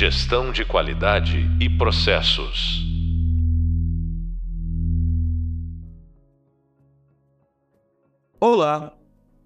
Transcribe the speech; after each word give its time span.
Gestão 0.00 0.52
de 0.52 0.64
qualidade 0.64 1.38
e 1.60 1.68
processos. 1.68 2.86
Olá, 8.38 8.96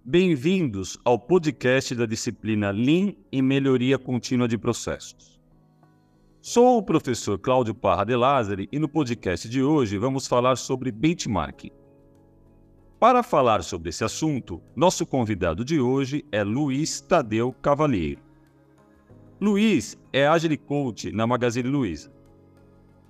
bem-vindos 0.05 0.99
ao 1.07 1.19
podcast 1.19 1.95
da 1.95 2.05
disciplina 2.05 2.71
Lean 2.71 3.15
e 3.33 3.41
Melhoria 3.41 3.99
Contínua 3.99 4.47
de 4.47 4.59
Processos. 4.59 5.41
Sou 6.43 6.77
o 6.77 6.83
professor 6.83 7.39
Cláudio 7.39 7.75
Parra 7.75 8.05
de 8.05 8.15
Lázari 8.15 8.69
e 8.71 8.79
no 8.79 8.91
podcast 8.91 9.49
de 9.49 9.63
hoje 9.63 9.97
vamos 9.97 10.27
falar 10.27 10.57
sobre 10.57 10.93
benchmarking. 10.93 11.71
Para 13.01 13.23
falar 13.23 13.63
sobre 13.63 13.89
esse 13.89 14.05
assunto, 14.05 14.61
nosso 14.77 15.07
convidado 15.07 15.65
de 15.65 15.81
hoje 15.81 16.23
é 16.31 16.45
Luiz 16.45 17.01
Tadeu 17.01 17.55
Cavalheiro. 17.55 18.32
Luiz 19.43 19.99
é 20.13 20.25
Agile 20.25 20.57
Coach 20.57 21.11
na 21.11 21.27
Magazine 21.27 21.69
Luiza. 21.69 22.13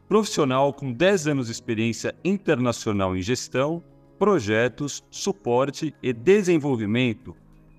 Profissional 0.08 0.72
com 0.72 0.90
10 0.90 1.26
anos 1.26 1.46
de 1.48 1.52
experiência 1.52 2.14
internacional 2.24 3.14
em 3.14 3.20
gestão 3.20 3.84
projetos, 4.18 5.04
suporte 5.10 5.94
e 6.02 6.10
desenvolvimento 6.10 7.36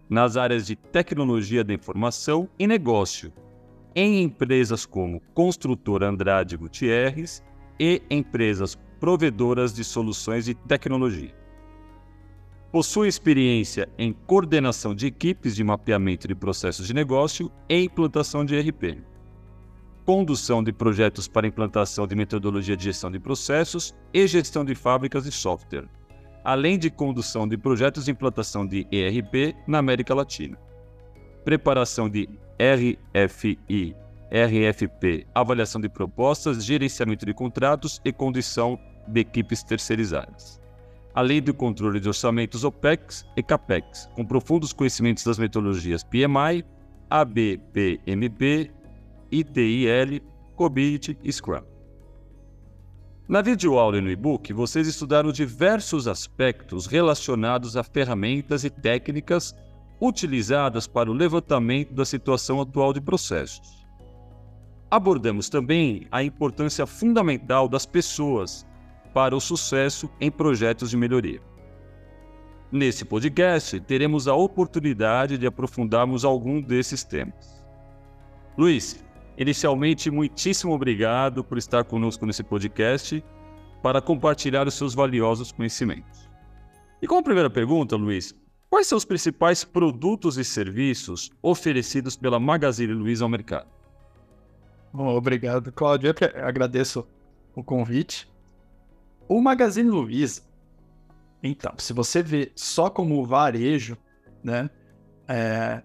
nas 0.08 0.38
áreas 0.38 0.68
de 0.68 0.76
tecnologia 0.76 1.64
da 1.64 1.74
informação 1.74 2.48
e 2.60 2.68
negócio, 2.68 3.34
em 3.96 4.22
empresas 4.22 4.86
como 4.86 5.20
Construtora 5.34 6.08
Andrade 6.10 6.56
Gutierrez 6.56 7.42
e 7.80 8.04
empresas 8.08 8.78
provedoras 9.00 9.74
de 9.74 9.84
soluções 9.84 10.46
de 10.46 10.54
tecnologia. 10.54 11.34
Possui 12.74 13.08
experiência 13.08 13.88
em 13.98 14.12
coordenação 14.12 14.94
de 14.94 15.08
equipes 15.08 15.56
de 15.56 15.64
mapeamento 15.64 16.28
de 16.28 16.36
processos 16.36 16.88
de 16.88 16.94
negócio 16.94 17.50
e 17.70 17.84
implantação 17.84 18.44
de 18.44 18.56
ERP. 18.56 19.02
Condução 20.06 20.62
de 20.62 20.74
projetos 20.74 21.26
para 21.26 21.48
implantação 21.48 22.06
de 22.06 22.16
metodologia 22.16 22.76
de 22.76 22.84
gestão 22.84 23.10
de 23.10 23.20
processos 23.20 23.96
e 24.14 24.28
gestão 24.28 24.66
de 24.66 24.76
fábricas 24.76 25.26
e 25.26 25.32
software 25.32 25.88
além 26.44 26.78
de 26.78 26.90
condução 26.90 27.48
de 27.48 27.58
projetos 27.58 28.06
de 28.06 28.12
implantação 28.12 28.68
de 28.68 28.86
ERP 28.92 29.56
na 29.66 29.78
América 29.78 30.14
Latina. 30.14 30.58
Preparação 31.46 32.10
de 32.10 32.28
RFI, 32.60 33.96
RFP, 34.32 35.28
avaliação 35.34 35.80
de 35.80 35.90
propostas, 35.90 36.64
gerenciamento 36.64 37.26
de 37.26 37.34
contratos 37.34 38.02
e 38.04 38.12
condição 38.12 38.80
de 39.08 39.22
equipes 39.22 39.64
terceirizadas. 39.64 40.63
Além 41.16 41.42
do 41.42 41.54
controle 41.54 42.00
de 42.00 42.08
orçamentos 42.08 42.64
OPEX 42.64 43.26
e 43.38 43.44
CAPEX, 43.44 44.10
com 44.16 44.26
profundos 44.26 44.74
conhecimentos 44.74 45.24
das 45.24 45.38
metodologias 45.38 46.04
PMI, 46.04 46.66
ABPMP, 47.08 48.72
ITIL, 49.32 50.22
COBIT 50.56 51.18
e 51.24 51.32
Scrum. 51.32 51.62
Na 53.28 53.42
videoaula 53.42 54.00
e 54.00 54.02
no 54.02 54.10
e-book, 54.10 54.52
vocês 54.54 54.88
estudaram 54.88 55.32
diversos 55.32 56.08
aspectos 56.08 56.88
relacionados 56.88 57.78
a 57.78 57.84
ferramentas 57.84 58.64
e 58.64 58.70
técnicas 58.70 59.56
utilizadas 60.02 60.88
para 60.88 61.10
o 61.10 61.14
levantamento 61.14 61.94
da 61.94 62.06
situação 62.06 62.60
atual 62.60 62.92
de 62.92 63.00
processos. 63.00 63.86
Abordamos 64.90 65.48
também 65.48 66.08
a 66.12 66.24
importância 66.24 66.86
fundamental 66.86 67.68
das 67.68 67.86
pessoas 67.86 68.66
para 69.14 69.36
o 69.36 69.42
sucesso 69.42 70.10
em 70.20 70.32
projetos 70.32 70.90
de 70.90 70.98
melhoria. 70.98 71.42
Nesse 72.72 73.06
podcast, 73.06 73.80
teremos 73.82 74.28
a 74.28 74.34
oportunidade 74.34 75.38
de 75.38 75.46
aprofundarmos 75.46 76.26
algum 76.26 76.60
desses 76.60 77.04
temas. 77.04 77.64
Luiz, 78.58 79.04
Inicialmente, 79.38 80.12
muitíssimo 80.12 80.74
obrigado 80.74 81.44
por 81.44 81.58
estar 81.58 81.84
conosco 81.84 82.26
nesse 82.26 82.44
podcast 82.44 83.24
para 83.82 84.02
compartilhar 84.02 84.68
os 84.68 84.76
seus 84.76 84.94
valiosos 84.94 85.52
conhecimentos. 85.52 86.30
E 87.02 87.08
como 87.08 87.24
primeira 87.24 87.50
pergunta, 87.50 87.96
Luiz, 87.96 88.36
quais 88.70 88.88
são 88.88 88.98
os 88.98 89.06
principais 89.06 89.64
produtos 89.64 90.38
e 90.38 90.44
serviços 90.44 91.32
oferecidos 91.42 92.16
pela 92.16 92.40
Magazine 92.40 92.94
Luiza 92.94 93.26
ao 93.26 93.30
mercado? 93.30 93.68
Bom, 94.94 95.08
obrigado, 95.08 95.72
Cláudio. 95.72 96.14
Eu 96.14 96.46
agradeço 96.46 97.06
o 97.56 97.64
convite. 97.64 98.32
O 99.34 99.42
Magazine 99.42 99.90
Luiza, 99.90 100.44
então, 101.42 101.74
se 101.80 101.92
você 101.92 102.22
vê 102.22 102.52
só 102.56 102.88
como 102.88 103.26
varejo, 103.26 103.98
né, 104.44 104.70
é, 105.28 105.82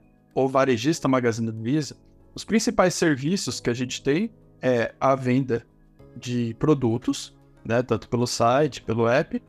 varejista 0.50 1.08
Magazine 1.08 1.50
Luiza, 1.50 1.96
os 2.34 2.44
principais 2.44 2.92
serviços 2.92 3.58
que 3.58 3.70
a 3.70 3.72
gente 3.72 4.02
tem 4.02 4.30
é 4.60 4.94
a 5.00 5.14
venda 5.14 5.66
de 6.14 6.54
produtos, 6.58 7.34
né, 7.64 7.82
tanto 7.82 8.06
pelo 8.10 8.26
site, 8.26 8.82
pelo 8.82 9.08
app, 9.08 9.42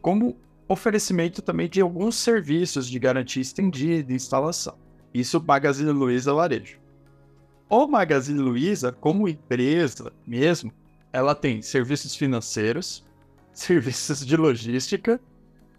como 0.00 0.36
oferecimento 0.68 1.42
também 1.42 1.68
de 1.68 1.80
alguns 1.80 2.14
serviços 2.14 2.86
de 2.88 3.00
garantia 3.00 3.42
estendida 3.42 4.12
instalação. 4.12 4.78
Isso 5.12 5.42
Magazine 5.44 5.90
Luiza 5.90 6.32
Varejo. 6.32 6.78
O 7.68 7.88
Magazine 7.88 8.38
Luiza, 8.38 8.92
como 8.92 9.28
empresa 9.28 10.12
mesmo, 10.24 10.72
ela 11.12 11.34
tem 11.34 11.60
serviços 11.60 12.14
financeiros, 12.14 13.09
serviços 13.54 14.24
de 14.24 14.36
logística 14.36 15.20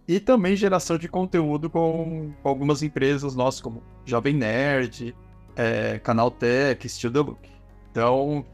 e 0.08 0.20
também 0.20 0.56
geração 0.56 0.98
de 0.98 1.08
conteúdo 1.08 1.70
com, 1.70 2.34
algumas 2.44 2.84
empresas 2.84 3.36
nossas, 3.36 3.62
como 3.62 3.84
Jovem 4.06 4.34
Nerd, 4.34 5.16
é, 5.56 6.00
Canaltech, 6.00 6.88
Steel 6.88 7.14
The 7.14 7.20
Look. 7.20 7.50
Então, 7.92 8.46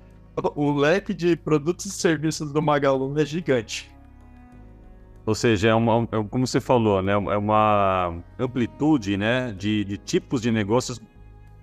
o 0.56 0.72
leque 0.72 1.14
de 1.14 1.36
produtos 1.36 1.86
e 1.86 1.92
serviços 1.92 2.52
do 2.52 2.62
Magalu 2.62 3.18
é 3.20 3.26
gigante. 3.26 3.92
Ou 5.26 5.36
seja, 5.36 5.70
é 5.70 5.74
uma, 5.74 6.08
é 6.12 6.24
como 6.24 6.48
você 6.48 6.62
falou, 6.62 7.02
né, 7.02 7.12
é 7.12 7.38
uma 7.38 8.18
amplitude 8.40 9.18
né, 9.18 9.52
de, 9.52 9.84
de 9.84 9.98
tipos 9.98 10.42
de 10.42 10.52
negócios 10.52 11.02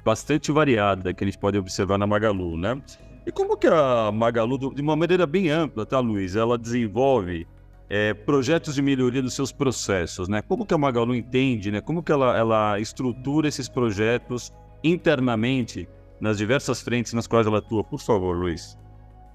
bastante 0.05 0.53
variada 0.53 1.15
que 1.15 1.25
a 1.25 1.27
gente 1.27 1.39
pode 1.39 1.57
observar 1.57 1.97
na 1.97 2.07
Magalu, 2.07 2.59
né? 2.59 2.81
E 3.27 3.33
como 3.33 3.57
que 3.57 3.67
a 3.67 4.11
Magalu, 4.13 4.75
de 4.75 4.83
uma 4.83 4.95
maneira 4.95 5.27
bem 5.27 5.49
ampla, 5.49 5.87
tá, 5.87 5.99
Luiz? 5.99 6.37
Ela 6.37 6.59
desenvolve 6.59 7.47
é, 7.89 8.13
projetos 8.13 8.75
de 8.75 8.83
melhoria 8.83 9.23
dos 9.23 9.35
seus 9.35 9.51
processos, 9.51 10.29
né? 10.29 10.43
Como 10.43 10.67
que 10.67 10.75
a 10.75 10.79
Magalu 10.79 11.15
entende, 11.15 11.71
né? 11.71 11.81
Como 11.81 12.03
que 12.03 12.13
ela, 12.13 12.37
ela 12.37 12.79
estrutura 12.81 13.49
esses 13.49 13.69
projetos 13.69 14.53
internamente 14.83 15.89
nas 16.21 16.37
diversas 16.39 16.83
frentes 16.83 17.13
nas 17.13 17.27
quais 17.27 17.47
ela 17.47 17.59
atua? 17.59 17.83
Por 17.83 18.01
favor, 18.01 18.37
Luiz. 18.37 18.79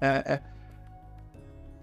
É, 0.00 0.34
é. 0.34 0.42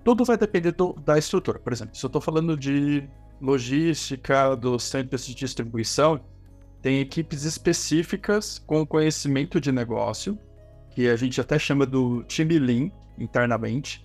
Tudo 0.03 0.23
vai 0.23 0.37
depender 0.37 0.71
do, 0.71 0.93
da 0.93 1.17
estrutura. 1.17 1.59
Por 1.59 1.73
exemplo, 1.73 1.95
se 1.95 2.05
eu 2.05 2.07
estou 2.07 2.21
falando 2.21 2.55
de 2.55 3.07
logística, 3.41 4.55
dos 4.55 4.83
centros 4.83 5.25
de 5.25 5.35
distribuição, 5.35 6.21
tem 6.81 6.99
equipes 6.99 7.43
específicas 7.43 8.59
com 8.59 8.85
conhecimento 8.85 9.59
de 9.59 9.71
negócio, 9.71 10.37
que 10.97 11.07
a 11.07 11.15
gente 11.15 11.39
até 11.39 11.59
chama 11.59 11.85
do 11.85 12.23
time 12.23 12.57
Lean 12.57 12.89
internamente, 13.19 14.03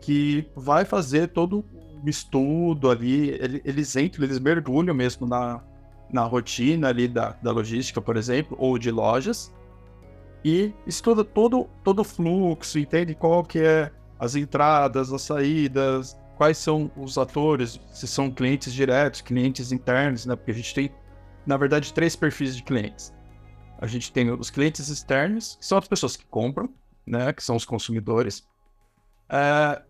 que 0.00 0.48
vai 0.54 0.84
fazer 0.84 1.26
todo 1.26 1.64
o 2.00 2.08
estudo 2.08 2.88
ali, 2.88 3.30
eles 3.64 3.96
entram, 3.96 4.22
eles 4.22 4.38
mergulham 4.38 4.94
mesmo 4.94 5.26
na, 5.26 5.60
na 6.12 6.22
rotina 6.22 6.90
ali 6.90 7.08
da, 7.08 7.30
da 7.42 7.50
logística, 7.50 8.00
por 8.00 8.16
exemplo, 8.16 8.56
ou 8.60 8.78
de 8.78 8.88
lojas, 8.88 9.52
e 10.44 10.72
estuda 10.86 11.24
todo, 11.24 11.68
todo 11.82 12.02
o 12.02 12.04
fluxo, 12.04 12.78
entende 12.78 13.16
qual 13.16 13.42
que 13.42 13.58
é 13.58 13.90
as 14.16 14.36
entradas, 14.36 15.12
as 15.12 15.22
saídas, 15.22 16.16
quais 16.36 16.56
são 16.56 16.88
os 16.96 17.18
atores, 17.18 17.80
se 17.92 18.06
são 18.06 18.30
clientes 18.30 18.72
diretos, 18.72 19.22
clientes 19.22 19.72
internos, 19.72 20.24
né? 20.24 20.36
Porque 20.36 20.52
a 20.52 20.54
gente 20.54 20.72
tem, 20.72 20.88
na 21.44 21.56
verdade, 21.56 21.92
três 21.92 22.14
perfis 22.14 22.54
de 22.54 22.62
clientes. 22.62 23.12
A 23.82 23.86
gente 23.88 24.12
tem 24.12 24.30
os 24.30 24.48
clientes 24.48 24.88
externos, 24.88 25.56
que 25.56 25.66
são 25.66 25.76
as 25.76 25.88
pessoas 25.88 26.16
que 26.16 26.24
compram, 26.26 26.72
né? 27.04 27.32
Que 27.32 27.42
são 27.42 27.56
os 27.56 27.64
consumidores. 27.64 28.46
É, 29.28 29.82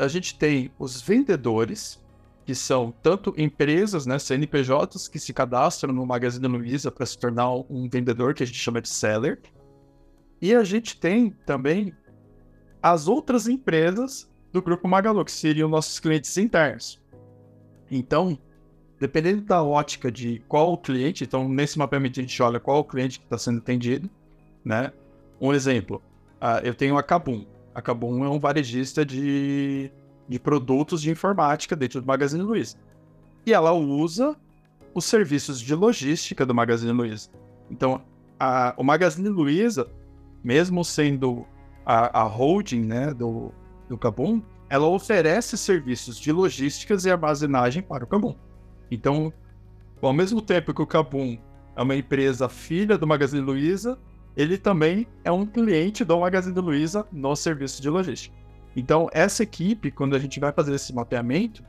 a 0.00 0.08
gente 0.08 0.36
tem 0.36 0.72
os 0.80 1.00
vendedores, 1.00 2.04
que 2.44 2.56
são 2.56 2.92
tanto 3.00 3.32
empresas, 3.38 4.04
né, 4.04 4.18
CNPJs, 4.18 5.06
que 5.06 5.20
se 5.20 5.32
cadastram 5.32 5.94
no 5.94 6.04
Magazine 6.04 6.48
Luiza 6.48 6.90
para 6.90 7.06
se 7.06 7.16
tornar 7.16 7.54
um 7.70 7.88
vendedor, 7.88 8.34
que 8.34 8.42
a 8.42 8.46
gente 8.46 8.58
chama 8.58 8.82
de 8.82 8.88
seller. 8.88 9.40
E 10.42 10.52
a 10.52 10.64
gente 10.64 10.98
tem 10.98 11.30
também 11.46 11.94
as 12.82 13.06
outras 13.06 13.46
empresas 13.46 14.28
do 14.52 14.60
grupo 14.60 14.88
Magalu, 14.88 15.24
que 15.24 15.30
seriam 15.30 15.68
nossos 15.68 16.00
clientes 16.00 16.36
internos. 16.36 17.00
Então, 17.88 18.36
dependendo 18.98 19.42
da 19.42 19.62
ótica 19.62 20.10
de 20.10 20.42
qual 20.48 20.72
o 20.72 20.78
cliente, 20.78 21.24
então 21.24 21.48
nesse 21.48 21.78
mapeamento 21.78 22.20
a 22.20 22.22
gente 22.22 22.42
olha 22.42 22.60
qual 22.60 22.80
o 22.80 22.84
cliente 22.84 23.18
que 23.18 23.26
está 23.26 23.38
sendo 23.38 23.58
atendido, 23.58 24.08
né? 24.64 24.92
Um 25.40 25.52
exemplo, 25.52 26.02
uh, 26.40 26.64
eu 26.64 26.74
tenho 26.74 26.96
a 26.96 27.02
Kabum. 27.02 27.44
A 27.74 27.82
Kabum 27.82 28.24
é 28.24 28.28
um 28.28 28.38
varejista 28.38 29.04
de 29.04 29.90
de 30.28 30.40
produtos 30.40 31.02
de 31.02 31.10
informática 31.10 31.76
dentro 31.76 32.00
do 32.00 32.06
Magazine 32.06 32.42
Luiza. 32.42 32.76
E 33.44 33.52
ela 33.52 33.72
usa 33.72 34.36
os 34.92 35.04
serviços 35.04 35.60
de 35.60 35.72
logística 35.74 36.44
do 36.44 36.52
Magazine 36.52 36.90
Luiza. 36.90 37.30
Então, 37.70 38.02
a, 38.40 38.74
o 38.76 38.82
Magazine 38.82 39.28
Luiza 39.28 39.88
mesmo 40.42 40.84
sendo 40.84 41.44
a, 41.84 42.20
a 42.20 42.22
holding 42.22 42.82
né, 42.82 43.12
do, 43.12 43.52
do 43.88 43.98
Kabum, 43.98 44.40
ela 44.68 44.86
oferece 44.86 45.58
serviços 45.58 46.18
de 46.18 46.30
logísticas 46.30 47.04
e 47.04 47.10
armazenagem 47.10 47.82
para 47.82 48.04
o 48.04 48.06
Kabum. 48.06 48.36
Então, 48.90 49.32
ao 50.00 50.12
mesmo 50.12 50.40
tempo 50.40 50.74
que 50.74 50.82
o 50.82 50.86
Kabum 50.86 51.38
é 51.74 51.82
uma 51.82 51.96
empresa 51.96 52.48
filha 52.48 52.96
do 52.96 53.06
Magazine 53.06 53.42
Luiza, 53.42 53.98
ele 54.36 54.58
também 54.58 55.06
é 55.24 55.32
um 55.32 55.46
cliente 55.46 56.04
do 56.04 56.18
Magazine 56.18 56.58
Luiza 56.58 57.06
no 57.10 57.34
serviço 57.34 57.80
de 57.80 57.88
logística. 57.88 58.34
Então, 58.74 59.08
essa 59.12 59.42
equipe, 59.42 59.90
quando 59.90 60.14
a 60.14 60.18
gente 60.18 60.38
vai 60.38 60.52
fazer 60.52 60.74
esse 60.74 60.94
mapeamento, 60.94 61.64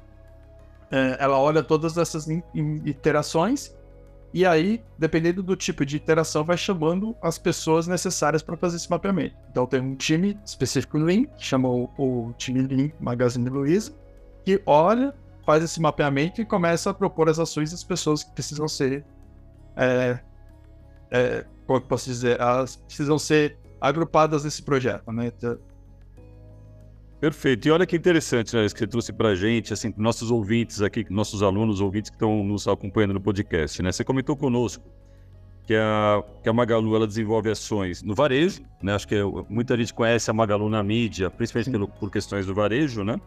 é, 0.92 1.18
ela 1.20 1.40
olha 1.40 1.64
todas 1.64 1.98
essas 1.98 2.28
interações 2.54 3.76
e 4.34 4.46
aí, 4.46 4.84
dependendo 4.98 5.42
do 5.42 5.56
tipo 5.56 5.86
de 5.86 5.96
interação, 5.96 6.44
vai 6.44 6.58
chamando 6.58 7.16
as 7.22 7.38
pessoas 7.38 7.88
necessárias 7.88 8.44
para 8.44 8.58
fazer 8.58 8.76
esse 8.76 8.90
mapeamento. 8.90 9.36
Então, 9.50 9.66
tem 9.66 9.80
um 9.80 9.96
time 9.96 10.38
específico 10.46 10.98
Lean, 10.98 11.24
que 11.24 11.46
chama 11.46 11.70
o, 11.70 11.90
o 11.98 12.34
time 12.38 12.62
Lean 12.62 12.92
Magazine 13.00 13.50
Luiza, 13.50 13.94
que 14.44 14.62
olha, 14.66 15.14
faz 15.48 15.64
esse 15.64 15.82
mapeamento 15.82 16.42
e 16.42 16.46
começa 16.46 16.92
a 16.92 16.94
propor 16.94 17.30
as 17.30 17.40
ações 17.40 17.72
das 17.72 17.84
pessoas 17.84 18.24
que 18.24 18.32
precisam 18.34 18.68
ser 18.68 19.04
é, 19.78 20.20
é, 21.10 21.46
como 21.66 21.80
eu 21.80 21.82
posso 21.82 22.10
dizer, 22.10 22.40
elas 22.40 22.76
precisam 22.76 23.20
ser 23.20 23.58
agrupadas 23.80 24.44
nesse 24.44 24.64
projeto, 24.64 25.12
né? 25.12 25.28
Então, 25.28 25.58
Perfeito. 27.20 27.68
E 27.68 27.72
olha 27.72 27.86
que 27.86 27.96
interessante 27.96 28.56
né, 28.56 28.64
isso 28.64 28.76
que 28.76 28.82
você 28.82 28.88
trouxe 28.88 29.12
para 29.12 29.30
a 29.30 29.36
gente, 29.36 29.74
assim, 29.74 29.92
para 29.92 30.04
nossos 30.04 30.30
ouvintes 30.30 30.84
aqui, 30.84 31.06
nossos 31.10 31.42
alunos, 31.42 31.82
ouvintes 31.82 32.12
que 32.12 32.16
estão 32.16 32.44
nos 32.44 32.68
acompanhando 32.68 33.16
no 33.16 33.22
podcast, 33.22 33.82
né? 33.82 33.92
Você 33.92 34.04
comentou 34.04 34.36
conosco 34.36 34.84
que 35.66 35.74
a, 35.76 36.24
que 36.44 36.48
a 36.48 36.54
Magalu 36.54 36.96
ela 36.96 37.08
desenvolve 37.08 37.50
ações 37.50 38.04
no 38.04 38.14
varejo, 38.14 38.62
né? 38.84 38.94
Acho 38.94 39.08
que 39.08 39.16
muita 39.50 39.76
gente 39.76 39.96
conhece 39.96 40.30
a 40.30 40.34
Magalu 40.34 40.70
na 40.70 40.84
mídia, 40.84 41.32
principalmente 41.32 41.72
pelo, 41.72 41.88
por 41.88 42.12
questões 42.12 42.46
do 42.46 42.54
varejo, 42.54 43.04
né? 43.04 43.20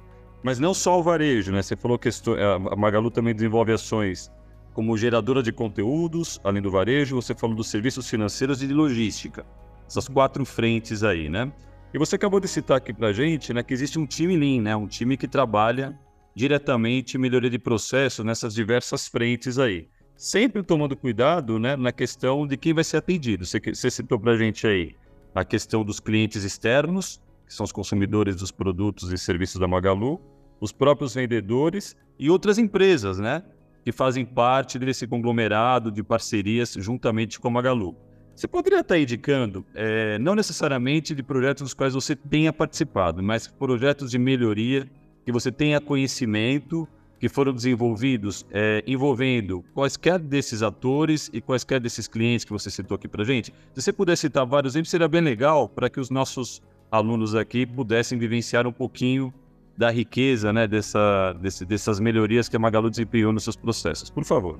Mas 0.42 0.58
não 0.58 0.72
só 0.72 0.98
o 0.98 1.02
varejo, 1.02 1.52
né? 1.52 1.62
Você 1.62 1.76
falou 1.76 1.98
que 1.98 2.08
a 2.08 2.76
Magalu 2.76 3.10
também 3.10 3.34
desenvolve 3.34 3.72
ações 3.72 4.30
como 4.72 4.96
geradora 4.96 5.42
de 5.42 5.52
conteúdos, 5.52 6.40
além 6.44 6.62
do 6.62 6.70
varejo, 6.70 7.16
você 7.16 7.34
falou 7.34 7.56
dos 7.56 7.68
serviços 7.68 8.08
financeiros 8.08 8.62
e 8.62 8.66
de 8.66 8.72
logística. 8.72 9.44
Essas 9.86 10.08
quatro 10.08 10.44
frentes 10.44 11.02
aí, 11.02 11.28
né? 11.28 11.52
E 11.92 11.98
você 11.98 12.14
acabou 12.14 12.38
de 12.38 12.46
citar 12.46 12.76
aqui 12.76 12.92
para 12.92 13.08
a 13.08 13.12
gente 13.12 13.52
né, 13.52 13.62
que 13.64 13.74
existe 13.74 13.98
um 13.98 14.06
time 14.06 14.36
Lean, 14.36 14.62
né, 14.62 14.76
um 14.76 14.86
time 14.86 15.16
que 15.16 15.26
trabalha 15.26 15.98
diretamente 16.34 17.16
em 17.16 17.20
melhoria 17.20 17.50
de 17.50 17.58
processo 17.58 18.22
nessas 18.22 18.54
diversas 18.54 19.08
frentes 19.08 19.58
aí. 19.58 19.88
Sempre 20.16 20.62
tomando 20.62 20.96
cuidado 20.96 21.58
né, 21.58 21.74
na 21.74 21.90
questão 21.90 22.46
de 22.46 22.56
quem 22.56 22.72
vai 22.72 22.84
ser 22.84 22.98
atendido. 22.98 23.44
Você, 23.44 23.58
você 23.58 23.90
citou 23.90 24.20
para 24.20 24.32
a 24.32 24.36
gente 24.36 24.66
aí 24.66 24.94
a 25.34 25.44
questão 25.44 25.84
dos 25.84 25.98
clientes 25.98 26.44
externos, 26.44 27.20
que 27.50 27.56
são 27.56 27.64
os 27.64 27.72
consumidores 27.72 28.36
dos 28.36 28.52
produtos 28.52 29.12
e 29.12 29.18
serviços 29.18 29.60
da 29.60 29.66
Magalu, 29.66 30.20
os 30.60 30.70
próprios 30.70 31.16
vendedores 31.16 31.96
e 32.16 32.30
outras 32.30 32.58
empresas, 32.58 33.18
né? 33.18 33.42
Que 33.84 33.90
fazem 33.90 34.24
parte 34.24 34.78
desse 34.78 35.04
conglomerado 35.04 35.90
de 35.90 36.00
parcerias 36.00 36.74
juntamente 36.78 37.40
com 37.40 37.48
a 37.48 37.50
Magalu. 37.50 37.96
Você 38.36 38.46
poderia 38.46 38.78
estar 38.78 38.96
indicando, 38.96 39.66
é, 39.74 40.16
não 40.20 40.36
necessariamente 40.36 41.12
de 41.12 41.24
projetos 41.24 41.62
nos 41.62 41.74
quais 41.74 41.92
você 41.92 42.14
tenha 42.14 42.52
participado, 42.52 43.20
mas 43.20 43.48
projetos 43.48 44.12
de 44.12 44.18
melhoria 44.18 44.88
que 45.24 45.32
você 45.32 45.50
tenha 45.50 45.80
conhecimento, 45.80 46.86
que 47.18 47.28
foram 47.28 47.52
desenvolvidos 47.52 48.46
é, 48.52 48.84
envolvendo 48.86 49.64
quaisquer 49.74 50.20
desses 50.20 50.62
atores 50.62 51.28
e 51.32 51.40
quaisquer 51.40 51.80
desses 51.80 52.06
clientes 52.06 52.44
que 52.44 52.52
você 52.52 52.70
citou 52.70 52.94
aqui 52.94 53.08
para 53.08 53.24
gente. 53.24 53.52
Se 53.74 53.82
você 53.82 53.92
puder 53.92 54.14
citar 54.16 54.46
vários 54.46 54.74
exemplos, 54.74 54.90
seria 54.90 55.08
bem 55.08 55.20
legal 55.20 55.68
para 55.68 55.90
que 55.90 55.98
os 55.98 56.10
nossos 56.10 56.62
alunos 56.90 57.34
aqui 57.34 57.64
pudessem 57.64 58.18
vivenciar 58.18 58.66
um 58.66 58.72
pouquinho 58.72 59.32
da 59.76 59.90
riqueza 59.90 60.52
né, 60.52 60.66
dessa, 60.66 61.32
desse, 61.40 61.64
dessas 61.64 62.00
melhorias 62.00 62.48
que 62.48 62.56
a 62.56 62.58
Magalu 62.58 62.90
desempenhou 62.90 63.32
nos 63.32 63.44
seus 63.44 63.56
processos. 63.56 64.10
Por 64.10 64.24
favor. 64.24 64.58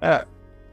É, 0.00 0.26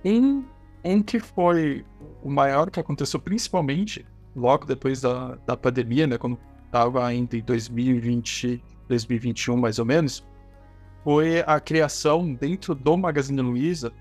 em 0.04 0.46
um 0.84 1.02
que 1.02 1.20
foi 1.20 1.86
o 2.22 2.30
maior 2.30 2.70
que 2.70 2.80
aconteceu 2.80 3.20
principalmente 3.20 4.06
logo 4.36 4.66
depois 4.66 5.02
da, 5.02 5.36
da 5.46 5.58
pandemia, 5.58 6.08
né, 6.08 6.18
quando 6.18 6.38
estava 6.66 7.06
ainda 7.06 7.36
em 7.36 7.42
2020, 7.42 8.64
2021 8.88 9.58
mais 9.58 9.80
ou 9.80 9.86
menos, 9.86 10.26
foi 11.04 11.40
a 11.48 11.60
criação 11.60 12.34
dentro 12.34 12.76
do 12.76 12.98
Magazine 12.98 13.42
Luiza 13.42 13.92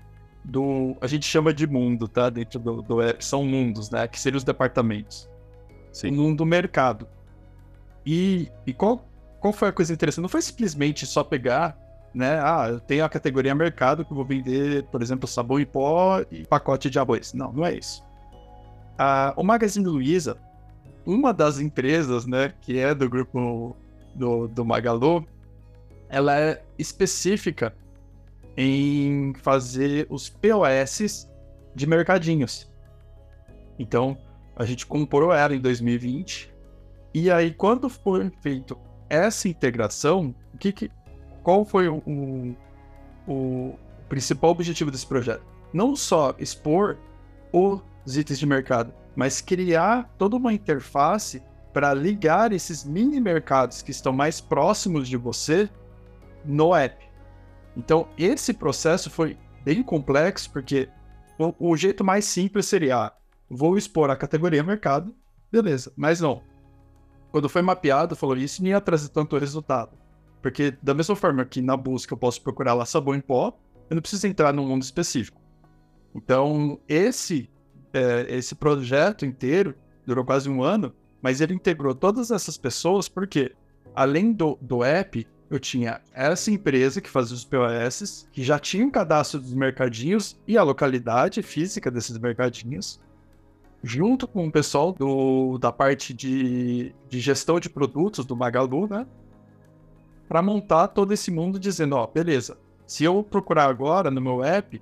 do, 0.43 0.95
a 1.01 1.07
gente 1.07 1.25
chama 1.25 1.53
de 1.53 1.67
mundo, 1.67 2.07
tá? 2.07 2.29
Dentro 2.29 2.59
do, 2.59 2.81
do 2.81 2.97
são 3.19 3.43
mundos, 3.45 3.89
né? 3.89 4.07
Que 4.07 4.19
seriam 4.19 4.37
os 4.37 4.43
departamentos. 4.43 5.29
Sim. 5.91 6.11
O 6.11 6.13
mundo 6.13 6.45
mercado. 6.45 7.07
E, 8.05 8.49
e 8.65 8.73
qual, 8.73 9.05
qual 9.39 9.53
foi 9.53 9.69
a 9.69 9.71
coisa 9.71 9.93
interessante? 9.93 10.23
Não 10.23 10.29
foi 10.29 10.41
simplesmente 10.41 11.05
só 11.05 11.23
pegar 11.23 11.77
né? 12.13 12.39
Ah, 12.41 12.67
eu 12.69 12.79
tenho 12.79 13.05
a 13.05 13.09
categoria 13.09 13.55
mercado 13.55 14.03
que 14.03 14.11
eu 14.11 14.15
vou 14.15 14.25
vender, 14.25 14.83
por 14.85 15.01
exemplo, 15.01 15.27
sabão 15.27 15.59
em 15.59 15.65
pó 15.65 16.21
e 16.29 16.45
pacote 16.45 16.89
de 16.89 16.99
arroz. 16.99 17.33
Não, 17.33 17.51
não 17.51 17.65
é 17.65 17.73
isso. 17.73 18.03
Ah, 18.97 19.33
o 19.37 19.43
Magazine 19.43 19.85
Luiza, 19.85 20.37
uma 21.05 21.33
das 21.33 21.59
empresas, 21.59 22.25
né, 22.25 22.53
que 22.61 22.77
é 22.77 22.93
do 22.93 23.09
grupo 23.09 23.75
do, 24.13 24.47
do 24.47 24.65
Magalu, 24.65 25.25
ela 26.09 26.37
é 26.37 26.61
específica 26.77 27.73
em 28.57 29.33
fazer 29.41 30.05
os 30.09 30.29
POS 30.29 31.29
de 31.73 31.87
mercadinhos. 31.87 32.69
Então, 33.79 34.17
a 34.61 34.65
gente 34.65 34.85
comprou 34.85 35.33
ela 35.33 35.55
em 35.55 35.59
2020. 35.59 36.53
E 37.15 37.31
aí, 37.31 37.51
quando 37.51 37.89
foi 37.89 38.31
feito 38.41 38.77
essa 39.09 39.49
integração, 39.49 40.35
o 40.53 40.57
que, 40.57 40.71
que 40.71 40.91
qual 41.41 41.65
foi 41.65 41.87
o, 41.87 42.55
o, 43.27 43.73
principal 44.07 44.51
objetivo 44.51 44.91
desse 44.91 45.07
projeto? 45.07 45.43
Não 45.73 45.95
só 45.95 46.35
expor 46.37 46.99
os 47.51 48.15
itens 48.15 48.37
de 48.37 48.45
mercado, 48.45 48.93
mas 49.15 49.41
criar 49.41 50.13
toda 50.15 50.35
uma 50.35 50.53
interface 50.53 51.41
para 51.73 51.91
ligar 51.91 52.53
esses 52.53 52.83
mini 52.83 53.19
mercados 53.19 53.81
que 53.81 53.89
estão 53.89 54.13
mais 54.13 54.39
próximos 54.39 55.07
de 55.07 55.17
você 55.17 55.67
no 56.45 56.75
app. 56.75 57.03
Então, 57.75 58.07
esse 58.15 58.53
processo 58.53 59.09
foi 59.09 59.37
bem 59.63 59.81
complexo, 59.81 60.51
porque 60.51 60.87
o, 61.39 61.71
o 61.71 61.75
jeito 61.75 62.03
mais 62.03 62.25
simples 62.25 62.67
seria: 62.67 63.05
ah, 63.05 63.13
vou 63.51 63.77
expor 63.77 64.09
a 64.09 64.15
categoria 64.15 64.63
mercado, 64.63 65.13
beleza, 65.51 65.91
mas 65.97 66.21
não. 66.21 66.41
Quando 67.31 67.49
foi 67.49 67.61
mapeado, 67.61 68.15
falou 68.15 68.37
isso 68.37 68.61
não 68.61 68.69
ia 68.69 68.81
trazer 68.81 69.09
tanto 69.09 69.37
resultado. 69.37 69.97
Porque 70.41 70.73
da 70.81 70.93
mesma 70.93 71.15
forma 71.15 71.45
que 71.45 71.61
na 71.61 71.75
busca 71.77 72.13
eu 72.13 72.17
posso 72.17 72.41
procurar 72.41 72.73
lá 72.73 72.85
sabão 72.85 73.13
em 73.13 73.21
pó, 73.21 73.57
eu 73.89 73.95
não 73.95 74.01
preciso 74.01 74.25
entrar 74.25 74.53
num 74.53 74.67
mundo 74.67 74.81
específico. 74.81 75.39
Então, 76.15 76.79
esse, 76.87 77.49
é, 77.93 78.25
esse 78.29 78.55
projeto 78.55 79.25
inteiro 79.25 79.75
durou 80.05 80.25
quase 80.25 80.49
um 80.49 80.63
ano, 80.63 80.93
mas 81.21 81.41
ele 81.41 81.53
integrou 81.53 81.93
todas 81.93 82.31
essas 82.31 82.57
pessoas 82.57 83.07
porque, 83.07 83.53
além 83.93 84.33
do, 84.33 84.57
do 84.61 84.83
app, 84.83 85.27
eu 85.49 85.59
tinha 85.59 86.01
essa 86.13 86.49
empresa 86.49 87.01
que 87.01 87.09
fazia 87.09 87.35
os 87.35 87.45
POS, 87.45 88.27
que 88.31 88.41
já 88.41 88.57
tinha 88.57 88.85
um 88.85 88.89
cadastro 88.89 89.39
dos 89.39 89.53
mercadinhos 89.53 90.39
e 90.47 90.57
a 90.57 90.63
localidade 90.63 91.43
física 91.43 91.91
desses 91.91 92.17
mercadinhos, 92.17 92.99
junto 93.83 94.27
com 94.27 94.47
o 94.47 94.51
pessoal 94.51 94.91
do, 94.93 95.57
da 95.57 95.71
parte 95.71 96.13
de, 96.13 96.93
de 97.09 97.19
gestão 97.19 97.59
de 97.59 97.69
produtos 97.69 98.25
do 98.25 98.35
Magalu, 98.35 98.87
né? 98.87 99.07
para 100.31 100.41
montar 100.41 100.87
todo 100.87 101.13
esse 101.13 101.29
mundo 101.29 101.59
dizendo, 101.59 101.93
ó, 101.97 102.07
beleza, 102.07 102.57
se 102.87 103.03
eu 103.03 103.21
procurar 103.21 103.65
agora 103.65 104.09
no 104.09 104.21
meu 104.21 104.41
app, 104.41 104.81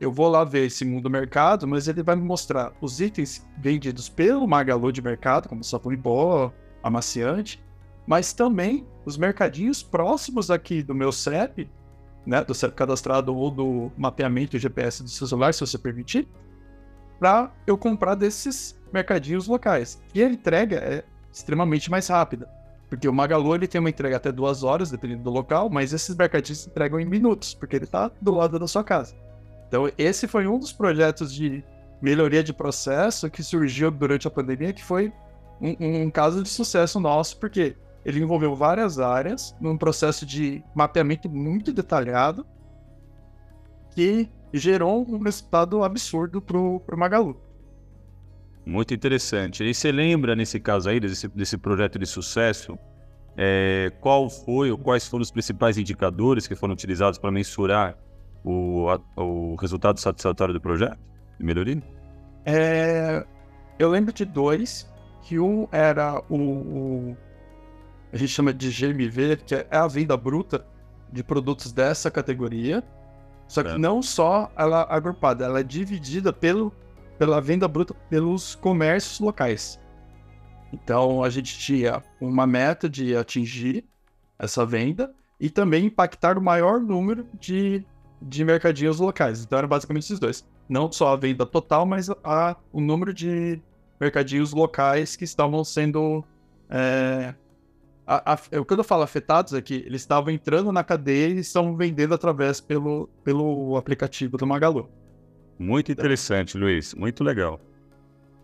eu 0.00 0.10
vou 0.10 0.28
lá 0.28 0.42
ver 0.42 0.66
esse 0.66 0.84
mundo 0.84 1.08
mercado, 1.08 1.64
mas 1.68 1.86
ele 1.86 2.02
vai 2.02 2.16
me 2.16 2.24
mostrar 2.24 2.72
os 2.80 3.00
itens 3.00 3.46
vendidos 3.56 4.08
pelo 4.08 4.48
Magalu 4.48 4.90
de 4.90 5.00
mercado, 5.00 5.48
como 5.48 5.62
sabão 5.62 5.92
em 5.92 5.96
pó, 5.96 6.52
amaciante, 6.82 7.62
mas 8.04 8.32
também 8.32 8.84
os 9.04 9.16
mercadinhos 9.16 9.80
próximos 9.80 10.50
aqui 10.50 10.82
do 10.82 10.92
meu 10.92 11.12
CEP, 11.12 11.70
né, 12.26 12.42
do 12.42 12.52
CEP 12.52 12.74
cadastrado 12.74 13.32
ou 13.32 13.48
do 13.48 13.92
mapeamento 13.96 14.58
GPS 14.58 15.04
do 15.04 15.08
seu 15.08 15.24
celular, 15.24 15.54
se 15.54 15.60
você 15.60 15.78
permitir, 15.78 16.26
para 17.20 17.52
eu 17.66 17.76
comprar 17.76 18.14
desses 18.14 18.74
mercadinhos 18.92 19.46
locais. 19.46 20.02
E 20.14 20.22
a 20.22 20.26
entrega 20.26 20.76
é 20.78 21.04
extremamente 21.30 21.90
mais 21.90 22.08
rápida. 22.08 22.48
Porque 22.88 23.06
o 23.06 23.12
Magalu 23.12 23.54
ele 23.54 23.68
tem 23.68 23.78
uma 23.78 23.90
entrega 23.90 24.16
até 24.16 24.32
duas 24.32 24.64
horas, 24.64 24.90
dependendo 24.90 25.22
do 25.22 25.30
local, 25.30 25.70
mas 25.70 25.92
esses 25.92 26.16
mercadinhos 26.16 26.66
entregam 26.66 26.98
em 26.98 27.04
minutos, 27.04 27.54
porque 27.54 27.76
ele 27.76 27.84
está 27.84 28.10
do 28.20 28.34
lado 28.34 28.58
da 28.58 28.66
sua 28.66 28.82
casa. 28.82 29.14
Então, 29.68 29.88
esse 29.96 30.26
foi 30.26 30.48
um 30.48 30.58
dos 30.58 30.72
projetos 30.72 31.32
de 31.32 31.62
melhoria 32.02 32.42
de 32.42 32.52
processo 32.52 33.30
que 33.30 33.44
surgiu 33.44 33.90
durante 33.92 34.26
a 34.26 34.30
pandemia, 34.30 34.72
que 34.72 34.82
foi 34.82 35.12
um, 35.60 36.04
um 36.04 36.10
caso 36.10 36.42
de 36.42 36.48
sucesso 36.48 36.98
nosso, 36.98 37.38
porque 37.38 37.76
ele 38.04 38.20
envolveu 38.20 38.56
várias 38.56 38.98
áreas 38.98 39.54
num 39.60 39.76
processo 39.76 40.24
de 40.24 40.64
mapeamento 40.74 41.28
muito 41.28 41.72
detalhado 41.72 42.44
que 43.90 44.28
gerou 44.52 45.06
um 45.08 45.18
resultado 45.18 45.82
absurdo 45.82 46.40
para 46.40 46.58
o 46.58 46.82
Magalu. 46.96 47.40
Muito 48.64 48.92
interessante. 48.94 49.64
E 49.64 49.74
você 49.74 49.90
lembra, 49.90 50.36
nesse 50.36 50.60
caso 50.60 50.88
aí, 50.88 51.00
desse, 51.00 51.28
desse 51.28 51.56
projeto 51.56 51.98
de 51.98 52.06
sucesso, 52.06 52.78
é, 53.36 53.92
qual 54.00 54.28
foi 54.28 54.70
ou 54.70 54.78
quais 54.78 55.06
foram 55.06 55.22
os 55.22 55.30
principais 55.30 55.78
indicadores 55.78 56.46
que 56.46 56.54
foram 56.54 56.74
utilizados 56.74 57.18
para 57.18 57.30
mensurar 57.30 57.96
o, 58.44 58.88
a, 58.88 59.00
o 59.20 59.56
resultado 59.56 59.98
satisfatório 59.98 60.52
do 60.52 60.60
projeto 60.60 60.98
de 61.38 61.44
melhoria? 61.44 61.82
É, 62.44 63.24
eu 63.78 63.88
lembro 63.88 64.12
de 64.12 64.24
dois, 64.24 64.90
que 65.22 65.38
um 65.38 65.68
era 65.72 66.22
o, 66.28 66.36
o, 66.36 67.16
a 68.12 68.16
gente 68.16 68.30
chama 68.30 68.52
de 68.52 68.70
GMV, 68.70 69.36
que 69.38 69.54
é 69.54 69.66
a 69.70 69.86
venda 69.86 70.16
bruta 70.16 70.66
de 71.12 71.22
produtos 71.22 71.72
dessa 71.72 72.10
categoria. 72.10 72.82
Só 73.50 73.64
que 73.64 73.70
é. 73.70 73.76
não 73.76 74.00
só 74.00 74.48
ela 74.56 74.86
é 74.88 74.94
agrupada, 74.94 75.44
ela 75.44 75.58
é 75.58 75.64
dividida 75.64 76.32
pelo, 76.32 76.72
pela 77.18 77.40
venda 77.40 77.66
bruta 77.66 77.92
pelos 78.08 78.54
comércios 78.54 79.18
locais. 79.18 79.80
Então 80.72 81.24
a 81.24 81.28
gente 81.28 81.58
tinha 81.58 82.00
uma 82.20 82.46
meta 82.46 82.88
de 82.88 83.16
atingir 83.16 83.84
essa 84.38 84.64
venda 84.64 85.12
e 85.40 85.50
também 85.50 85.86
impactar 85.86 86.38
o 86.38 86.40
maior 86.40 86.78
número 86.78 87.26
de, 87.40 87.84
de 88.22 88.44
mercadinhos 88.44 89.00
locais. 89.00 89.42
Então 89.42 89.58
eram 89.58 89.68
basicamente 89.68 90.04
esses 90.04 90.20
dois. 90.20 90.48
Não 90.68 90.90
só 90.92 91.12
a 91.12 91.16
venda 91.16 91.44
total, 91.44 91.84
mas 91.84 92.08
a, 92.22 92.56
o 92.72 92.80
número 92.80 93.12
de 93.12 93.60
mercadinhos 94.00 94.52
locais 94.52 95.16
que 95.16 95.24
estavam 95.24 95.64
sendo. 95.64 96.24
É, 96.68 97.34
a, 98.10 98.32
a, 98.32 98.64
quando 98.64 98.80
eu 98.80 98.84
falo 98.84 99.04
afetados 99.04 99.54
aqui, 99.54 99.84
eles 99.86 100.00
estavam 100.00 100.32
entrando 100.32 100.72
na 100.72 100.82
cadeia 100.82 101.28
e 101.28 101.38
estão 101.38 101.76
vendendo 101.76 102.12
através 102.12 102.60
pelo, 102.60 103.08
pelo 103.22 103.76
aplicativo 103.76 104.36
do 104.36 104.44
Magalu. 104.44 104.90
Muito 105.56 105.92
interessante, 105.92 106.58
Luiz. 106.58 106.92
Muito 106.92 107.22
legal. 107.22 107.60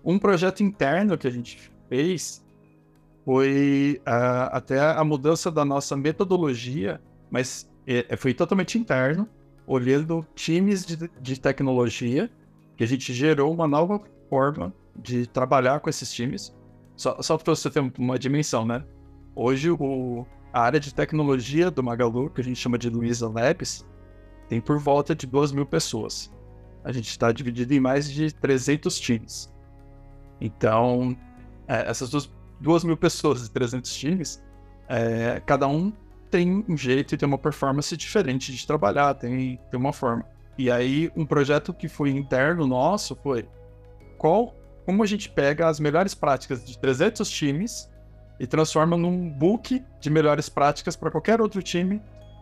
Um 0.04 0.20
projeto 0.20 0.62
interno 0.62 1.18
que 1.18 1.26
a 1.26 1.30
gente 1.30 1.68
fez 1.88 2.44
foi 3.24 4.00
uh, 4.02 4.52
até 4.52 4.78
a 4.78 5.02
mudança 5.02 5.50
da 5.50 5.64
nossa 5.64 5.96
metodologia, 5.96 7.00
mas 7.28 7.68
é, 7.84 8.16
foi 8.16 8.32
totalmente 8.32 8.78
interno, 8.78 9.28
olhando 9.66 10.24
times 10.36 10.86
de, 10.86 11.10
de 11.20 11.40
tecnologia, 11.40 12.30
que 12.76 12.84
a 12.84 12.86
gente 12.86 13.12
gerou 13.12 13.52
uma 13.52 13.66
nova 13.66 14.00
forma 14.30 14.72
de 14.94 15.26
trabalhar 15.26 15.80
com 15.80 15.90
esses 15.90 16.12
times. 16.12 16.54
Só, 16.94 17.20
só 17.20 17.36
para 17.36 17.52
você 17.52 17.68
ter 17.68 17.92
uma 17.98 18.16
dimensão, 18.16 18.64
né? 18.64 18.84
Hoje, 19.38 19.70
o, 19.70 20.26
a 20.50 20.62
área 20.62 20.80
de 20.80 20.94
tecnologia 20.94 21.70
do 21.70 21.82
Magalu, 21.82 22.30
que 22.30 22.40
a 22.40 22.44
gente 22.44 22.58
chama 22.58 22.78
de 22.78 22.88
Luiza 22.88 23.28
Labs, 23.28 23.86
tem 24.48 24.62
por 24.62 24.78
volta 24.78 25.14
de 25.14 25.26
2 25.26 25.52
mil 25.52 25.66
pessoas. 25.66 26.32
A 26.82 26.90
gente 26.90 27.10
está 27.10 27.30
dividido 27.30 27.74
em 27.74 27.80
mais 27.80 28.10
de 28.10 28.32
300 28.32 28.98
times. 28.98 29.52
Então, 30.40 31.14
é, 31.68 31.86
essas 31.90 32.08
duas, 32.08 32.32
duas 32.58 32.82
mil 32.82 32.96
pessoas 32.96 33.46
e 33.46 33.50
300 33.50 33.94
times, 33.94 34.42
é, 34.88 35.42
cada 35.44 35.68
um 35.68 35.92
tem 36.30 36.64
um 36.66 36.76
jeito 36.76 37.14
e 37.14 37.18
tem 37.18 37.26
uma 37.26 37.36
performance 37.36 37.94
diferente 37.94 38.54
de 38.54 38.66
trabalhar, 38.66 39.12
tem, 39.14 39.60
tem 39.70 39.78
uma 39.78 39.92
forma. 39.92 40.24
E 40.56 40.70
aí, 40.70 41.12
um 41.14 41.26
projeto 41.26 41.74
que 41.74 41.88
foi 41.88 42.08
interno 42.08 42.66
nosso 42.66 43.14
foi 43.16 43.46
qual, 44.16 44.54
como 44.86 45.02
a 45.02 45.06
gente 45.06 45.28
pega 45.28 45.68
as 45.68 45.78
melhores 45.78 46.14
práticas 46.14 46.64
de 46.64 46.78
300 46.78 47.28
times 47.28 47.90
e 48.38 48.46
transforma 48.46 48.96
num 48.96 49.28
book 49.30 49.82
de 50.00 50.10
melhores 50.10 50.48
práticas 50.48 50.96
para 50.96 51.10
qualquer 51.10 51.40
outro 51.40 51.62
time 51.62 52.00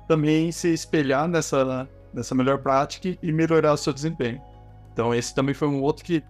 também 0.09 0.53
se 0.53 0.73
espelhar 0.73 1.27
nessa, 1.29 1.89
nessa 2.13 2.35
melhor 2.35 2.59
prática 2.59 3.17
e 3.23 3.33
melhorar 3.33 3.73
o 3.73 3.77
seu 3.77 3.93
desempenho. 3.93 4.41
Então, 4.93 5.15
esse 5.15 5.35
também 5.35 5.55
foi 5.55 5.69
um 5.69 5.81
outro 5.83 6.05
que 6.05 6.23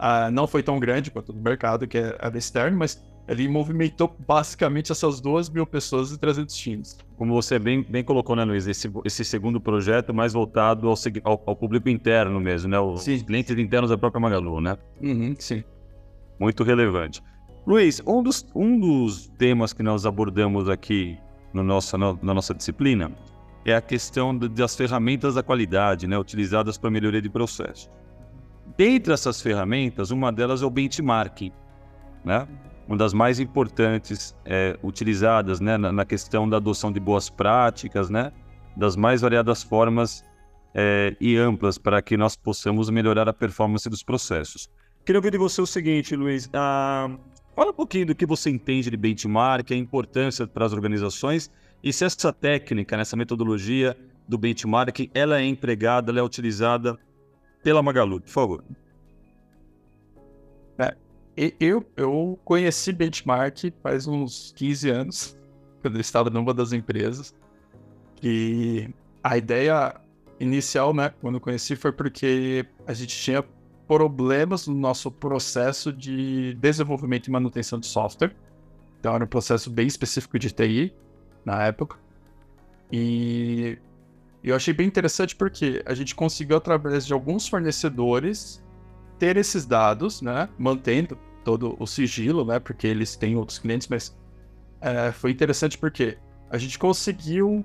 Uh, 0.00 0.30
não 0.32 0.46
foi 0.46 0.62
tão 0.62 0.80
grande 0.80 1.10
quanto 1.10 1.30
no 1.30 1.42
mercado, 1.42 1.86
que 1.86 1.98
é 1.98 2.16
a 2.18 2.28
externo, 2.34 2.78
mas 2.78 3.04
ele 3.28 3.46
movimentou 3.46 4.16
basicamente 4.26 4.90
essas 4.90 5.20
duas 5.20 5.50
mil 5.50 5.66
pessoas 5.66 6.10
e 6.10 6.18
300 6.18 6.56
times. 6.56 6.98
Como 7.18 7.34
você 7.34 7.58
bem, 7.58 7.82
bem 7.82 8.02
colocou, 8.02 8.34
né, 8.34 8.42
Luiz? 8.42 8.66
Esse, 8.66 8.90
esse 9.04 9.26
segundo 9.26 9.60
projeto 9.60 10.14
mais 10.14 10.32
voltado 10.32 10.88
ao, 10.88 10.94
ao, 11.22 11.42
ao 11.44 11.54
público 11.54 11.90
interno 11.90 12.40
mesmo, 12.40 12.70
né? 12.70 12.80
Os 12.80 13.02
sim. 13.02 13.22
clientes 13.22 13.56
internos 13.58 13.90
da 13.90 13.98
própria 13.98 14.18
Magalu, 14.18 14.62
né? 14.62 14.78
Uhum, 15.02 15.34
sim. 15.38 15.62
Muito 16.38 16.64
relevante. 16.64 17.22
Luiz, 17.66 18.02
um 18.06 18.22
dos, 18.22 18.46
um 18.54 18.78
dos 18.78 19.28
temas 19.38 19.72
que 19.72 19.82
nós 19.82 20.06
abordamos 20.06 20.68
aqui 20.68 21.18
no 21.52 21.62
nosso, 21.62 21.96
na, 21.98 22.16
na 22.22 22.34
nossa 22.34 22.54
disciplina 22.54 23.12
é 23.64 23.74
a 23.74 23.80
questão 23.80 24.36
das 24.36 24.74
ferramentas 24.74 25.34
da 25.34 25.42
qualidade, 25.42 26.06
né, 26.06 26.18
utilizadas 26.18 26.78
para 26.78 26.90
melhoria 26.90 27.20
de 27.20 27.28
processo. 27.28 27.90
Dentre 28.76 29.12
essas 29.12 29.42
ferramentas, 29.42 30.10
uma 30.10 30.32
delas 30.32 30.62
é 30.62 30.66
o 30.66 30.70
benchmarking, 30.70 31.52
né? 32.24 32.48
uma 32.88 32.96
das 32.96 33.12
mais 33.12 33.38
importantes 33.38 34.34
é, 34.44 34.78
utilizadas 34.82 35.60
né, 35.60 35.76
na, 35.76 35.92
na, 35.92 36.04
questão 36.04 36.48
da 36.48 36.56
adoção 36.56 36.90
de 36.90 36.98
boas 36.98 37.28
práticas, 37.28 38.08
né, 38.08 38.32
das 38.76 38.96
mais 38.96 39.20
variadas 39.20 39.62
formas 39.62 40.24
é, 40.74 41.14
e 41.20 41.36
amplas 41.36 41.78
para 41.78 42.00
que 42.00 42.16
nós 42.16 42.36
possamos 42.36 42.88
melhorar 42.88 43.28
a 43.28 43.32
performance 43.32 43.88
dos 43.88 44.02
processos. 44.02 44.68
Queria 45.04 45.18
ouvir 45.18 45.30
de 45.30 45.38
você 45.38 45.60
o 45.60 45.66
seguinte, 45.66 46.16
Luiz. 46.16 46.48
Ah, 46.52 47.10
fala 47.60 47.72
um 47.72 47.74
pouquinho 47.74 48.06
do 48.06 48.14
que 48.14 48.24
você 48.24 48.48
entende 48.48 48.90
de 48.90 48.96
benchmark, 48.96 49.70
a 49.70 49.76
importância 49.76 50.46
para 50.46 50.64
as 50.64 50.72
organizações 50.72 51.50
e 51.84 51.92
se 51.92 52.06
essa 52.06 52.32
técnica, 52.32 52.96
essa 52.96 53.14
metodologia 53.14 53.94
do 54.26 54.38
benchmark, 54.38 55.10
ela 55.12 55.38
é 55.38 55.44
empregada, 55.44 56.10
ela 56.10 56.20
é 56.20 56.22
utilizada 56.22 56.98
pela 57.62 57.82
Magalu, 57.82 58.22
por 58.22 58.30
favor. 58.30 58.64
É, 60.78 60.96
eu, 61.60 61.84
eu 61.98 62.40
conheci 62.46 62.92
Benchmark 62.94 63.70
faz 63.82 64.06
uns 64.06 64.54
15 64.56 64.88
anos, 64.88 65.38
quando 65.82 65.96
eu 65.96 66.00
estava 66.00 66.30
numa 66.30 66.54
das 66.54 66.72
empresas. 66.72 67.34
E 68.22 68.88
a 69.22 69.36
ideia 69.36 70.00
inicial, 70.40 70.94
né, 70.94 71.12
quando 71.20 71.34
eu 71.34 71.40
conheci, 71.42 71.76
foi 71.76 71.92
porque 71.92 72.64
a 72.86 72.94
gente 72.94 73.14
tinha 73.14 73.44
problemas 73.90 74.68
no 74.68 74.74
nosso 74.76 75.10
processo 75.10 75.92
de 75.92 76.54
desenvolvimento 76.60 77.26
e 77.26 77.30
manutenção 77.32 77.76
de 77.76 77.88
software. 77.88 78.36
Então 79.00 79.12
era 79.12 79.24
um 79.24 79.26
processo 79.26 79.68
bem 79.68 79.88
específico 79.88 80.38
de 80.38 80.52
TI 80.52 80.94
na 81.44 81.64
época. 81.64 81.98
E 82.92 83.76
eu 84.44 84.54
achei 84.54 84.72
bem 84.72 84.86
interessante 84.86 85.34
porque 85.34 85.82
a 85.84 85.92
gente 85.92 86.14
conseguiu, 86.14 86.56
através 86.56 87.04
de 87.04 87.12
alguns 87.12 87.48
fornecedores, 87.48 88.64
ter 89.18 89.36
esses 89.36 89.66
dados, 89.66 90.22
né? 90.22 90.48
Mantendo 90.56 91.18
todo 91.44 91.74
o 91.76 91.84
sigilo, 91.84 92.44
né? 92.44 92.60
Porque 92.60 92.86
eles 92.86 93.16
têm 93.16 93.34
outros 93.34 93.58
clientes, 93.58 93.88
mas 93.88 94.16
é, 94.80 95.10
foi 95.10 95.32
interessante 95.32 95.76
porque 95.76 96.16
a 96.48 96.58
gente 96.58 96.78
conseguiu 96.78 97.64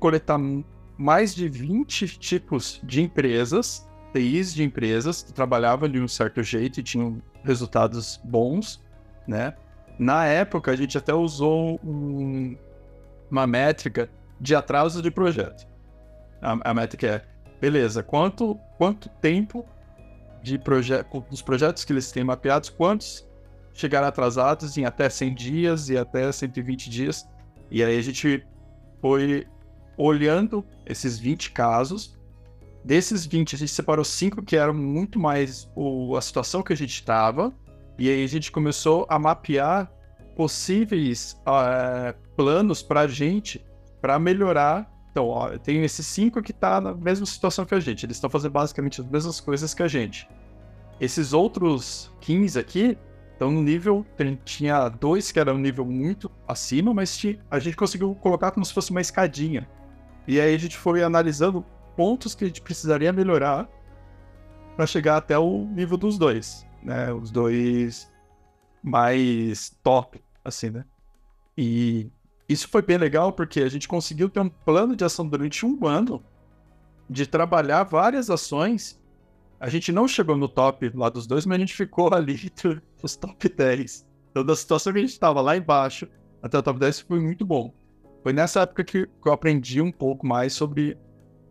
coletar 0.00 0.40
mais 0.98 1.32
de 1.32 1.48
20 1.48 2.18
tipos 2.18 2.80
de 2.82 3.00
empresas, 3.00 3.88
TIs 4.12 4.54
de 4.54 4.62
empresas, 4.62 5.22
que 5.22 5.32
trabalhavam 5.32 5.88
de 5.88 6.00
um 6.00 6.08
certo 6.08 6.42
jeito 6.42 6.80
e 6.80 6.82
tinham 6.82 7.22
resultados 7.44 8.20
bons, 8.24 8.82
né? 9.26 9.54
Na 9.98 10.26
época, 10.26 10.70
a 10.70 10.76
gente 10.76 10.96
até 10.96 11.14
usou 11.14 11.78
um, 11.84 12.56
uma 13.30 13.46
métrica 13.46 14.08
de 14.40 14.54
atraso 14.54 15.02
de 15.02 15.10
projeto 15.10 15.66
a, 16.42 16.70
a 16.70 16.74
métrica 16.74 17.06
é, 17.06 17.22
beleza, 17.60 18.02
quanto, 18.02 18.58
quanto 18.76 19.08
tempo 19.08 19.64
de 20.42 20.58
projeto, 20.58 21.24
dos 21.30 21.40
projetos 21.40 21.84
que 21.84 21.92
eles 21.92 22.10
têm 22.10 22.24
mapeados, 22.24 22.68
quantos 22.68 23.26
chegaram 23.72 24.08
atrasados 24.08 24.76
em 24.76 24.84
até 24.84 25.08
100 25.08 25.34
dias 25.34 25.88
e 25.88 25.96
até 25.96 26.30
120 26.30 26.90
dias. 26.90 27.26
E 27.70 27.82
aí 27.82 27.96
a 27.96 28.02
gente 28.02 28.44
foi 29.00 29.46
olhando 29.96 30.64
esses 30.84 31.18
20 31.18 31.52
casos. 31.52 32.18
Desses 32.84 33.24
20, 33.26 33.54
a 33.54 33.58
gente 33.58 33.70
separou 33.70 34.04
cinco 34.04 34.42
que 34.42 34.56
eram 34.56 34.74
muito 34.74 35.18
mais 35.18 35.70
o, 35.76 36.16
a 36.16 36.20
situação 36.20 36.62
que 36.62 36.72
a 36.72 36.76
gente 36.76 36.94
estava. 36.94 37.52
E 37.98 38.08
aí 38.08 38.24
a 38.24 38.28
gente 38.28 38.50
começou 38.50 39.06
a 39.08 39.18
mapear 39.18 39.90
possíveis 40.34 41.36
uh, 41.42 42.18
planos 42.34 42.82
para 42.82 43.02
a 43.02 43.06
gente 43.06 43.64
para 44.00 44.18
melhorar 44.18 44.92
então, 45.12 45.28
ó, 45.28 45.50
tenho 45.58 45.84
esses 45.84 46.06
cinco 46.06 46.42
que 46.42 46.54
tá 46.54 46.80
na 46.80 46.94
mesma 46.94 47.26
situação 47.26 47.66
que 47.66 47.74
a 47.74 47.80
gente. 47.80 48.06
Eles 48.06 48.16
estão 48.16 48.30
fazendo 48.30 48.52
basicamente 48.52 49.00
as 49.00 49.06
mesmas 49.06 49.40
coisas 49.40 49.74
que 49.74 49.82
a 49.82 49.88
gente. 49.88 50.26
Esses 50.98 51.34
outros 51.34 52.10
15 52.22 52.58
aqui 52.58 52.98
estão 53.30 53.50
no 53.50 53.62
nível. 53.62 54.06
Tinha 54.42 54.88
dois 54.88 55.30
que 55.30 55.38
eram 55.38 55.54
um 55.54 55.58
nível 55.58 55.84
muito 55.84 56.30
acima, 56.48 56.94
mas 56.94 57.22
a 57.50 57.58
gente 57.58 57.76
conseguiu 57.76 58.14
colocar 58.14 58.52
como 58.52 58.64
se 58.64 58.72
fosse 58.72 58.90
uma 58.90 59.02
escadinha. 59.02 59.68
E 60.26 60.40
aí 60.40 60.54
a 60.54 60.58
gente 60.58 60.78
foi 60.78 61.02
analisando 61.02 61.62
pontos 61.96 62.34
que 62.34 62.44
a 62.44 62.46
gente 62.46 62.62
precisaria 62.62 63.12
melhorar 63.12 63.68
para 64.76 64.86
chegar 64.86 65.16
até 65.16 65.38
o 65.38 65.66
nível 65.66 65.96
dos 65.96 66.18
dois, 66.18 66.66
né? 66.82 67.12
Os 67.12 67.30
dois 67.30 68.10
mais 68.82 69.70
top, 69.82 70.22
assim, 70.44 70.70
né? 70.70 70.84
E 71.56 72.10
isso 72.48 72.68
foi 72.68 72.82
bem 72.82 72.98
legal 72.98 73.32
porque 73.32 73.60
a 73.60 73.68
gente 73.68 73.86
conseguiu 73.86 74.28
ter 74.28 74.40
um 74.40 74.48
plano 74.48 74.96
de 74.96 75.04
ação 75.04 75.26
durante 75.26 75.64
um 75.64 75.86
ano 75.86 76.22
de 77.08 77.26
trabalhar 77.26 77.84
várias 77.84 78.30
ações 78.30 79.00
a 79.62 79.68
gente 79.68 79.92
não 79.92 80.08
chegou 80.08 80.36
no 80.36 80.48
top 80.48 80.90
lá 80.92 81.08
dos 81.08 81.24
dois, 81.24 81.46
mas 81.46 81.54
a 81.54 81.60
gente 81.60 81.72
ficou 81.72 82.12
ali 82.12 82.50
nos 83.00 83.14
top 83.14 83.48
10. 83.48 84.04
Então, 84.28 84.44
da 84.44 84.56
situação 84.56 84.92
que 84.92 84.98
a 84.98 85.02
gente 85.02 85.12
estava 85.12 85.40
lá 85.40 85.56
embaixo 85.56 86.08
até 86.42 86.58
o 86.58 86.62
top 86.64 86.80
10 86.80 87.02
foi 87.02 87.20
muito 87.20 87.46
bom. 87.46 87.72
Foi 88.24 88.32
nessa 88.32 88.62
época 88.62 88.82
que, 88.82 89.08
eu 89.24 89.32
aprendi 89.32 89.80
um 89.80 89.92
pouco 89.92 90.26
mais 90.26 90.52
sobre 90.52 90.98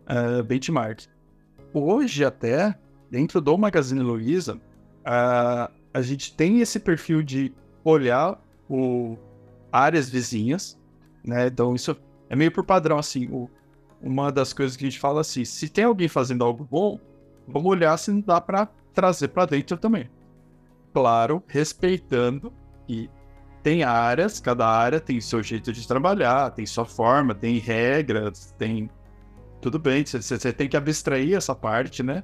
uh, 0.10 0.44
benchmark. 0.44 1.02
Hoje, 1.74 2.26
até, 2.26 2.78
dentro 3.10 3.40
do 3.40 3.58
Magazine 3.58 4.02
Luiza, 4.02 4.56
uh, 4.56 5.72
a 5.94 6.02
gente 6.02 6.36
tem 6.36 6.60
esse 6.60 6.80
perfil 6.80 7.22
de 7.22 7.54
olhar 7.84 8.40
o, 8.70 9.18
áreas 9.72 10.10
vizinhas, 10.10 10.80
né? 11.24 11.48
Então, 11.48 11.76
isso 11.76 11.96
é 12.30 12.36
meio 12.36 12.52
por 12.52 12.66
padrão, 12.66 12.98
assim. 12.98 13.28
O, 13.32 13.50
uma 14.02 14.32
das 14.32 14.52
coisas 14.52 14.76
que 14.76 14.86
a 14.86 14.90
gente 14.90 15.00
fala 15.00 15.22
assim: 15.22 15.46
se 15.46 15.70
tem 15.70 15.86
alguém 15.86 16.08
fazendo 16.08 16.44
algo 16.44 16.68
bom, 16.70 17.00
vamos 17.48 17.70
olhar 17.70 17.98
se 17.98 18.12
não 18.12 18.22
dá 18.22 18.42
para 18.42 18.68
trazer 18.94 19.30
para 19.30 19.46
dentro 19.46 19.78
também. 19.78 20.10
Claro, 20.94 21.42
respeitando 21.48 22.52
que 22.88 23.10
tem 23.64 23.84
áreas, 23.84 24.40
cada 24.40 24.68
área 24.68 25.00
tem 25.00 25.22
seu 25.22 25.42
jeito 25.42 25.72
de 25.72 25.88
trabalhar, 25.88 26.52
tem 26.52 26.66
sua 26.66 26.86
forma, 26.86 27.34
tem 27.34 27.60
regras, 27.60 28.54
tem. 28.58 28.90
Tudo 29.62 29.78
bem, 29.78 30.04
você 30.06 30.52
tem 30.52 30.68
que 30.68 30.76
abstrair 30.76 31.36
essa 31.36 31.54
parte, 31.54 32.02
né? 32.02 32.24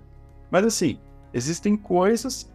Mas 0.49 0.65
assim, 0.65 0.99
existem 1.33 1.77
coisas 1.77 2.51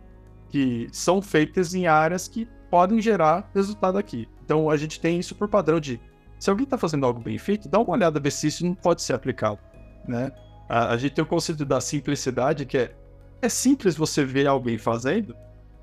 que 0.49 0.89
são 0.93 1.23
feitas 1.23 1.75
em 1.75 1.87
áreas 1.87 2.27
que 2.27 2.49
podem 2.71 3.01
gerar 3.01 3.51
resultado 3.55 3.97
aqui. 3.97 4.29
Então 4.45 4.69
a 4.69 4.77
gente 4.77 5.01
tem 5.01 5.19
isso 5.19 5.35
por 5.35 5.49
padrão 5.49 5.79
de 5.79 6.01
se 6.39 6.51
alguém 6.51 6.65
está 6.65 6.77
fazendo 6.77 7.07
algo 7.07 7.21
bem 7.21 7.39
feito, 7.39 7.69
dá 7.69 7.79
uma 7.79 7.93
olhada 7.93 8.19
ver 8.19 8.33
se 8.33 8.49
isso 8.49 8.67
não 8.67 8.75
pode 8.75 9.03
ser 9.03 9.15
aplicado, 9.15 9.61
né? 10.07 10.33
A, 10.69 10.93
a 10.93 10.97
gente 10.97 11.15
tem 11.15 11.23
o 11.23 11.29
conceito 11.29 11.65
da 11.65 11.81
simplicidade, 11.81 12.67
que 12.67 12.77
é 12.77 12.97
é 13.43 13.49
simples 13.49 13.97
você 13.97 14.25
ver 14.25 14.47
alguém 14.47 14.79
fazendo, 14.79 15.35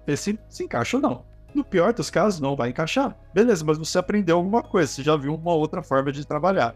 ver 0.07 0.17
se 0.17 0.39
se 0.49 0.63
encaixa 0.63 0.97
ou 0.97 1.03
não. 1.03 1.25
No 1.53 1.63
pior 1.63 1.93
dos 1.93 2.09
casos, 2.09 2.39
não 2.39 2.55
vai 2.55 2.69
encaixar. 2.69 3.17
Beleza, 3.33 3.65
mas 3.65 3.77
você 3.77 3.97
aprendeu 3.97 4.37
alguma 4.37 4.63
coisa, 4.63 4.91
você 4.91 5.03
já 5.03 5.15
viu 5.17 5.35
uma 5.35 5.53
outra 5.53 5.83
forma 5.83 6.11
de 6.11 6.25
trabalhar. 6.25 6.73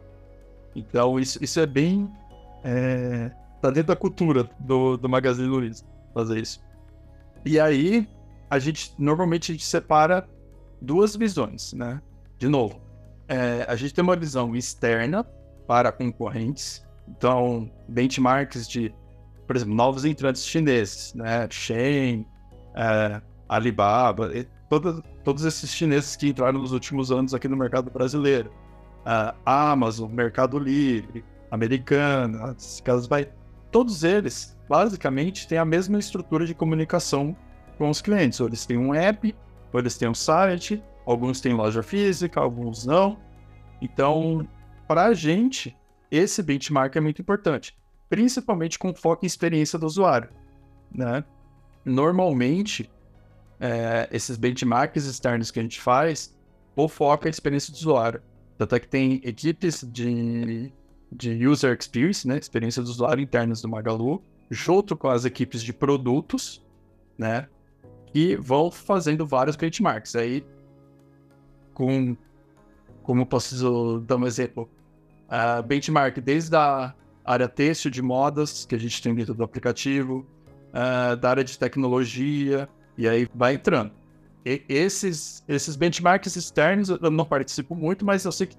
Então, 0.76 1.20
isso, 1.20 1.44
isso 1.44 1.60
é 1.60 1.66
bem. 1.66 2.10
É, 2.64 3.32
tá 3.62 3.70
dentro 3.70 3.88
da 3.88 3.96
cultura 3.96 4.50
do, 4.60 4.98
do 4.98 5.10
Magazine 5.10 5.48
Luiza 5.48 5.86
fazer 6.14 6.42
isso. 6.42 6.62
E 7.46 7.60
aí, 7.60 8.08
a 8.50 8.60
gente 8.60 8.94
normalmente 8.98 9.52
a 9.52 9.56
gente 9.56 9.66
separa 9.66 10.28
duas 10.82 11.16
visões, 11.16 11.74
né? 11.74 12.02
De 12.38 12.48
novo, 12.48 12.80
é, 13.28 13.66
a 13.68 13.76
gente 13.76 13.94
tem 13.94 14.04
uma 14.04 14.16
visão 14.16 14.56
externa 14.56 15.24
para 15.68 15.92
concorrentes, 15.92 16.86
então 17.08 17.72
benchmarks 17.88 18.68
de, 18.68 18.94
por 19.48 19.56
exemplo, 19.56 19.74
novos 19.74 20.06
entrantes 20.06 20.46
chineses, 20.46 21.14
né? 21.14 21.48
Shein, 21.50 22.26
é, 22.76 23.22
Alibaba, 23.48 24.30
todo, 24.70 25.04
todos 25.24 25.46
esses 25.46 25.70
chineses 25.72 26.16
que 26.16 26.30
entraram 26.30 26.60
nos 26.60 26.72
últimos 26.72 27.12
anos 27.12 27.34
aqui 27.34 27.48
no 27.48 27.58
mercado 27.58 27.90
brasileiro. 27.90 28.52
Amazon, 29.46 30.12
Mercado 30.12 30.58
Livre, 30.58 31.24
Americana, 31.52 32.56
casas 32.84 33.08
vai. 33.08 33.30
Todos 33.72 34.04
eles, 34.04 34.58
basicamente, 34.70 35.48
têm 35.48 35.58
a 35.58 35.66
mesma 35.66 36.00
estrutura 36.00 36.46
de 36.46 36.54
comunicação 36.54 37.36
com 37.78 37.90
os 37.90 38.02
clientes. 38.02 38.40
Ou 38.40 38.48
eles 38.48 38.66
têm 38.66 38.78
um 38.78 38.94
app, 38.94 39.36
ou 39.72 39.80
eles 39.80 39.98
têm 39.98 40.08
um 40.08 40.14
site, 40.14 40.84
alguns 41.06 41.42
têm 41.42 41.54
loja 41.54 41.84
física, 41.84 42.40
alguns 42.40 42.86
não. 42.86 43.18
Então, 43.82 44.48
para 44.88 45.06
a 45.06 45.14
gente, 45.14 45.76
esse 46.10 46.42
benchmark 46.44 46.96
é 46.96 47.02
muito 47.02 47.22
importante, 47.22 47.76
principalmente 48.10 48.78
com 48.78 48.94
foco 48.94 49.26
em 49.26 49.28
experiência 49.28 49.78
do 49.80 49.86
usuário. 49.86 50.30
Né? 50.92 51.24
Normalmente, 51.84 52.90
é, 53.60 54.08
esses 54.12 54.38
benchmarks 54.38 55.06
externos 55.06 55.50
que 55.52 55.60
a 55.60 55.64
gente 55.64 55.82
faz, 55.82 56.38
o 56.76 56.88
foco 56.88 57.26
é 57.26 57.28
a 57.28 57.32
experiência 57.32 57.72
do 57.72 57.76
usuário. 57.78 58.22
Tanto 58.58 58.76
é 58.76 58.80
que 58.80 58.88
tem 58.88 59.22
equipes 59.24 59.84
de, 59.84 60.72
de 61.12 61.48
user 61.48 61.76
experience, 61.78 62.28
né, 62.28 62.38
experiência 62.38 62.82
do 62.82 62.90
usuário 62.90 63.22
internas 63.22 63.62
do 63.62 63.70
Magalu, 63.70 64.22
junto 64.50 64.96
com 64.96 65.08
as 65.08 65.26
equipes 65.26 65.64
de 65.64 65.74
produtos, 65.74 66.64
né, 67.18 67.48
e 68.14 68.36
vão 68.36 68.70
fazendo 68.70 69.26
vários 69.26 69.56
benchmarks. 69.56 70.16
Aí, 70.16 70.46
com, 71.74 72.16
como 73.02 73.26
posso 73.26 74.00
dar 74.02 74.18
um 74.18 74.26
exemplo, 74.26 74.70
uh, 75.28 75.64
benchmark 75.64 76.20
desde 76.20 76.56
a 76.56 76.94
área 77.26 77.48
têxtil 77.48 77.90
de 77.90 78.02
modas, 78.02 78.66
que 78.66 78.76
a 78.76 78.78
gente 78.78 79.02
tem 79.02 79.16
dentro 79.16 79.34
do 79.34 79.44
aplicativo, 79.44 80.26
uh, 80.70 81.16
da 81.16 81.30
área 81.32 81.44
de 81.44 81.58
tecnologia, 81.58 82.70
e 82.98 83.08
aí 83.08 83.28
vai 83.34 83.56
entrando. 83.56 84.03
E 84.46 84.64
esses, 84.68 85.44
esses 85.48 85.76
benchmarks 85.76 86.36
externos 86.36 86.90
eu 86.90 87.10
não 87.10 87.26
participo 87.26 87.76
muito, 87.76 88.06
mas 88.06 88.26
eu 88.26 88.32
sei 88.32 88.48
que 88.48 88.58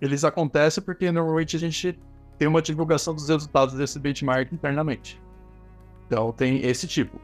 eles 0.00 0.24
acontecem 0.24 0.82
porque 0.82 1.10
normalmente 1.10 1.56
a 1.56 1.58
gente 1.58 1.98
tem 2.38 2.48
uma 2.48 2.60
divulgação 2.60 3.14
dos 3.14 3.28
resultados 3.28 3.74
desse 3.74 3.98
benchmark 3.98 4.52
internamente. 4.52 5.20
Então 6.06 6.32
tem 6.32 6.64
esse 6.66 6.86
tipo. 6.86 7.18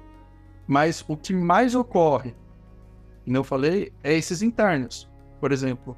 Mas 0.67 1.05
o 1.07 1.17
que 1.17 1.35
mais 1.35 1.75
ocorre, 1.75 2.35
como 3.25 3.37
eu 3.37 3.45
falei, 3.45 3.93
é 4.03 4.15
esses 4.15 4.41
internos. 4.41 5.11
Por 5.41 5.53
exemplo, 5.53 5.97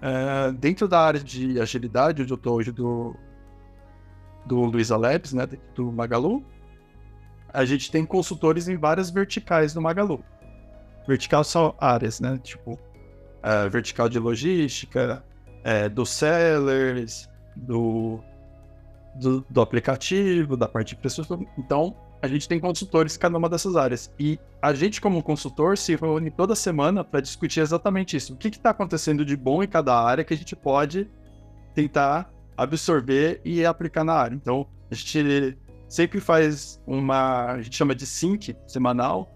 uh, 0.00 0.52
dentro 0.52 0.88
da 0.88 1.00
área 1.00 1.20
de 1.20 1.60
agilidade, 1.60 2.22
onde 2.22 2.32
eu 2.32 2.36
estou 2.36 2.56
hoje 2.56 2.72
do, 2.72 3.14
do 4.46 4.60
Luiza 4.62 4.96
Labs, 4.96 5.32
né, 5.32 5.46
do 5.74 5.92
Magalu, 5.92 6.44
a 7.52 7.64
gente 7.64 7.90
tem 7.90 8.04
consultores 8.04 8.66
em 8.66 8.76
várias 8.76 9.10
verticais 9.10 9.72
do 9.72 9.80
Magalu. 9.80 10.24
Vertical 11.06 11.44
são 11.44 11.74
áreas, 11.78 12.20
né? 12.20 12.38
Tipo, 12.42 12.72
uh, 12.72 13.70
vertical 13.70 14.08
de 14.08 14.18
logística, 14.18 15.22
uh, 15.60 15.90
dos 15.90 16.10
sellers, 16.10 17.28
do, 17.54 18.20
do, 19.14 19.44
do, 19.48 19.60
aplicativo, 19.60 20.56
da 20.56 20.66
parte 20.66 20.88
de 20.88 20.94
infraestrutura. 20.96 21.46
Então, 21.58 21.94
a 22.22 22.26
gente 22.26 22.48
tem 22.48 22.58
consultores 22.58 23.16
em 23.16 23.18
cada 23.18 23.36
uma 23.36 23.48
dessas 23.48 23.76
áreas. 23.76 24.10
E 24.18 24.38
a 24.62 24.72
gente, 24.72 25.00
como 25.00 25.22
consultor, 25.22 25.76
se 25.76 25.94
reúne 25.94 26.30
toda 26.30 26.54
semana 26.54 27.04
para 27.04 27.20
discutir 27.20 27.60
exatamente 27.60 28.16
isso. 28.16 28.32
O 28.32 28.36
que 28.36 28.48
está 28.48 28.70
acontecendo 28.70 29.24
de 29.24 29.36
bom 29.36 29.62
em 29.62 29.68
cada 29.68 29.94
área 29.94 30.24
que 30.24 30.32
a 30.32 30.36
gente 30.36 30.56
pode 30.56 31.10
tentar 31.74 32.32
absorver 32.56 33.40
e 33.44 33.64
aplicar 33.66 34.04
na 34.04 34.14
área. 34.14 34.34
Então, 34.34 34.66
a 34.90 34.94
gente 34.94 35.58
sempre 35.88 36.20
faz 36.20 36.80
uma, 36.86 37.52
a 37.52 37.62
gente 37.62 37.76
chama 37.76 37.94
de 37.94 38.06
sync 38.06 38.56
semanal, 38.66 39.28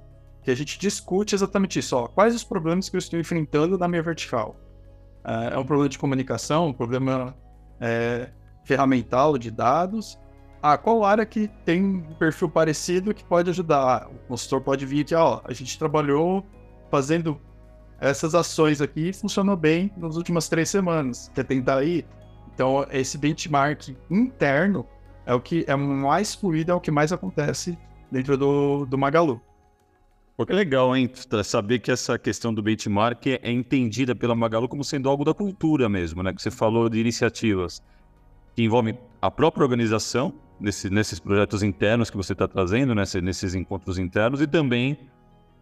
que 0.48 0.52
a 0.52 0.56
gente 0.56 0.78
discute 0.78 1.34
exatamente 1.34 1.78
isso. 1.78 1.94
Ó, 1.94 2.08
quais 2.08 2.34
os 2.34 2.42
problemas 2.42 2.88
que 2.88 2.96
eu 2.96 2.98
estou 2.98 3.20
enfrentando 3.20 3.76
na 3.76 3.86
minha 3.86 4.02
vertical? 4.02 4.56
Uh, 5.22 5.52
é 5.52 5.58
um 5.58 5.64
problema 5.64 5.90
de 5.90 5.98
comunicação, 5.98 6.68
um 6.68 6.72
problema 6.72 7.36
é, 7.78 8.30
ferramental 8.64 9.36
de 9.36 9.50
dados. 9.50 10.18
Ah, 10.62 10.78
qual 10.78 11.04
área 11.04 11.26
que 11.26 11.48
tem 11.66 11.84
um 11.84 12.14
perfil 12.14 12.48
parecido 12.48 13.12
que 13.12 13.22
pode 13.22 13.50
ajudar? 13.50 14.08
O 14.08 14.28
consultor 14.28 14.62
pode 14.62 14.86
vir 14.86 15.02
aqui, 15.02 15.14
ó, 15.14 15.42
a 15.44 15.52
gente 15.52 15.78
trabalhou 15.78 16.42
fazendo 16.90 17.38
essas 18.00 18.34
ações 18.34 18.80
aqui 18.80 19.12
funcionou 19.12 19.54
bem 19.54 19.92
nas 19.98 20.16
últimas 20.16 20.48
três 20.48 20.70
semanas. 20.70 21.30
Quer 21.34 21.44
tentar 21.44 21.76
aí? 21.76 22.06
Então, 22.54 22.86
esse 22.90 23.18
benchmark 23.18 23.94
interno 24.10 24.86
é 25.26 25.34
o 25.34 25.40
que 25.42 25.66
é 25.68 25.76
mais 25.76 26.34
fluido, 26.34 26.72
é 26.72 26.74
o 26.74 26.80
que 26.80 26.90
mais 26.90 27.12
acontece 27.12 27.78
dentro 28.10 28.38
do, 28.38 28.86
do 28.86 28.96
Magalu. 28.96 29.42
Pô, 30.38 30.46
que 30.46 30.52
legal, 30.52 30.94
hein? 30.94 31.10
Saber 31.42 31.80
que 31.80 31.90
essa 31.90 32.16
questão 32.16 32.54
do 32.54 32.62
benchmark 32.62 33.26
é 33.26 33.50
entendida 33.50 34.14
pela 34.14 34.36
Magalu 34.36 34.68
como 34.68 34.84
sendo 34.84 35.08
algo 35.08 35.24
da 35.24 35.34
cultura 35.34 35.88
mesmo, 35.88 36.22
né? 36.22 36.32
Que 36.32 36.40
você 36.40 36.48
falou 36.48 36.88
de 36.88 37.00
iniciativas 37.00 37.82
que 38.54 38.62
envolvem 38.62 38.96
a 39.20 39.32
própria 39.32 39.64
organização, 39.64 40.32
nesse, 40.60 40.90
nesses 40.90 41.18
projetos 41.18 41.64
internos 41.64 42.08
que 42.08 42.16
você 42.16 42.34
está 42.34 42.46
trazendo, 42.46 42.94
né? 42.94 43.02
nesses 43.20 43.56
encontros 43.56 43.98
internos, 43.98 44.40
e 44.40 44.46
também 44.46 45.10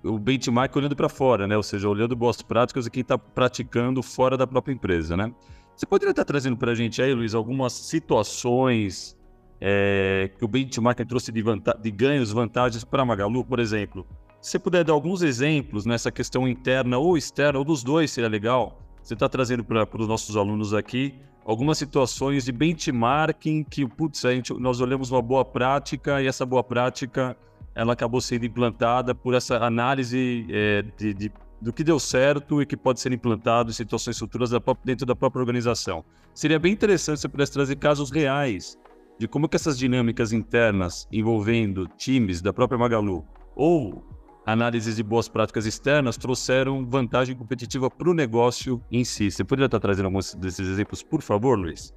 o 0.05 0.19
benchmark 0.19 0.77
olhando 0.77 0.95
para 0.95 1.09
fora, 1.09 1.47
né? 1.47 1.57
Ou 1.57 1.62
seja, 1.62 1.89
olhando 1.89 2.15
boas 2.15 2.43
práticas 2.43 2.85
e 2.85 2.91
quem 2.91 3.01
está 3.01 3.17
praticando 3.17 4.03
fora 4.03 4.37
da 4.37 4.47
própria 4.47 4.75
empresa, 4.75 5.17
né? 5.17 5.33
Você 5.75 5.87
poderia 5.87 6.11
estar 6.11 6.23
tá 6.23 6.27
trazendo 6.27 6.55
para 6.59 6.73
a 6.73 6.75
gente 6.75 7.01
aí, 7.01 7.15
Luiz, 7.15 7.35
algumas 7.35 7.73
situações 7.73 9.17
é, 9.59 10.31
que 10.39 10.45
o 10.45 10.49
benchmark 10.49 10.99
trouxe 11.07 11.33
de, 11.33 11.43
de 11.81 11.91
ganhos, 11.91 12.31
vantagens 12.31 12.85
para 12.85 13.01
a 13.01 13.07
Magalu, 13.07 13.43
por 13.43 13.59
exemplo. 13.59 14.07
Se 14.47 14.53
você 14.53 14.59
puder 14.61 14.85
dar 14.85 14.93
alguns 14.93 15.23
exemplos 15.23 15.85
nessa 15.85 16.09
questão 16.09 16.47
interna 16.47 16.99
ou 16.99 17.19
externa, 17.19 17.59
ou 17.59 17.65
dos 17.65 17.83
dois, 17.83 18.13
seria 18.13 18.31
legal. 18.31 18.81
Você 19.03 19.15
está 19.15 19.29
trazendo 19.29 19.65
para 19.65 19.85
os 19.99 20.07
nossos 20.07 20.37
alunos 20.37 20.73
aqui 20.73 21.17
algumas 21.45 21.79
situações 21.79 22.45
de 22.45 22.53
benchmarking 22.53 23.65
que, 23.65 23.85
putz, 23.85 24.25
a 24.25 24.33
gente, 24.33 24.55
nós 24.55 24.81
olhamos 24.81 25.11
uma 25.11 25.21
boa 25.21 25.45
prática 25.45 26.23
e 26.23 26.29
essa 26.29 26.47
boa 26.47 26.63
prática 26.63 27.37
ela 27.75 27.95
acabou 27.95 28.21
sendo 28.21 28.47
implantada 28.47 29.17
por 29.17 29.35
essa 29.35 29.57
análise 29.57 30.47
é, 30.49 30.85
de, 30.97 31.13
de, 31.13 31.33
do 31.61 31.73
que 31.73 31.83
deu 31.83 31.99
certo 31.99 32.63
e 32.63 32.67
que 32.67 32.77
pode 32.77 33.01
ser 33.01 33.11
implantado 33.13 33.71
em 33.71 33.75
situações 33.75 34.17
futuras 34.17 34.51
da, 34.51 34.63
dentro 34.85 35.05
da 35.05 35.17
própria 35.17 35.41
organização. 35.41 36.05
Seria 36.33 36.61
bem 36.61 36.73
interessante 36.73 37.17
se 37.17 37.23
você 37.23 37.29
pudesse 37.29 37.51
trazer 37.51 37.75
casos 37.75 38.13
reais 38.13 38.79
de 39.19 39.27
como 39.27 39.49
que 39.49 39.57
essas 39.57 39.77
dinâmicas 39.77 40.33
internas 40.33 41.09
envolvendo 41.11 41.89
times 41.97 42.41
da 42.41 42.53
própria 42.53 42.79
Magalu 42.79 43.25
ou 43.57 44.05
análises 44.47 44.95
de 44.95 45.03
boas 45.03 45.29
práticas 45.29 45.67
externas 45.67 46.17
trouxeram 46.17 46.87
vantagem 46.87 47.35
competitiva 47.35 47.91
para 47.91 48.09
o 48.09 48.15
negócio 48.15 48.81
em 48.91 49.05
si. 49.05 49.29
Você 49.29 49.43
poderia 49.43 49.67
estar 49.67 49.81
trazendo 49.81 50.07
alguns 50.07 50.35
desses 50.37 50.69
exemplos, 50.69 51.03
por 51.03 51.21
favor, 51.21 51.59
Luiz? 51.59 51.93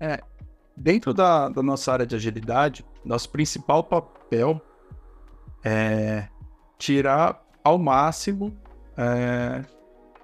É, 0.00 0.20
dentro 0.74 1.12
da, 1.12 1.50
da 1.50 1.62
nossa 1.62 1.92
área 1.92 2.06
de 2.06 2.16
agilidade, 2.16 2.84
nosso 3.04 3.28
principal 3.28 3.84
papel 3.84 4.60
é 5.62 6.28
tirar 6.78 7.44
ao 7.62 7.78
máximo 7.78 8.56
é, 8.96 9.62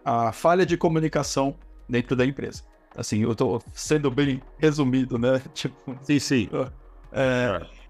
a 0.03 0.33
falha 0.33 0.65
de 0.65 0.79
comunicação 0.79 1.55
dentro 1.87 2.17
da 2.17 2.25
empresa. 2.25 2.63
Assim, 2.97 3.23
eu 3.23 3.33
estou 3.33 3.63
sendo 3.75 4.11
bem 4.11 4.43
resumido, 4.59 5.19
né? 5.19 5.43
Tipo, 5.53 5.99
sim, 6.03 6.19
sim. 6.19 6.49
É, 7.13 7.61
é. 7.61 7.82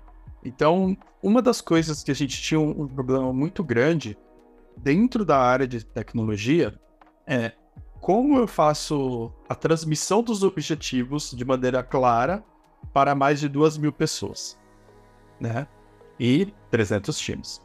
Então, 0.45 0.97
uma 1.23 1.41
das 1.41 1.61
coisas 1.61 2.03
que 2.03 2.11
a 2.11 2.15
gente 2.15 2.41
tinha 2.41 2.61
um, 2.61 2.89
problema 2.89 3.33
muito 3.33 3.63
grande 3.63 4.19
dentro 4.77 5.25
da 5.25 5.39
área 5.39 5.67
de 5.67 5.85
tecnologia 5.85 6.79
é 7.27 7.53
como 8.01 8.39
eu 8.39 8.49
faço 8.49 9.33
a 9.49 9.55
transmissão 9.55 10.23
dos 10.23 10.43
objetivos 10.43 11.31
de 11.31 11.45
maneira 11.45 11.83
clara 11.83 12.45
para 12.93 13.15
mais 13.15 13.39
de 13.39 13.49
duas 13.49 13.79
mil 13.79 13.93
pessoas, 13.93 14.59
né? 15.39 15.69
E 16.19 16.53
300 16.71 17.17
times. 17.17 17.61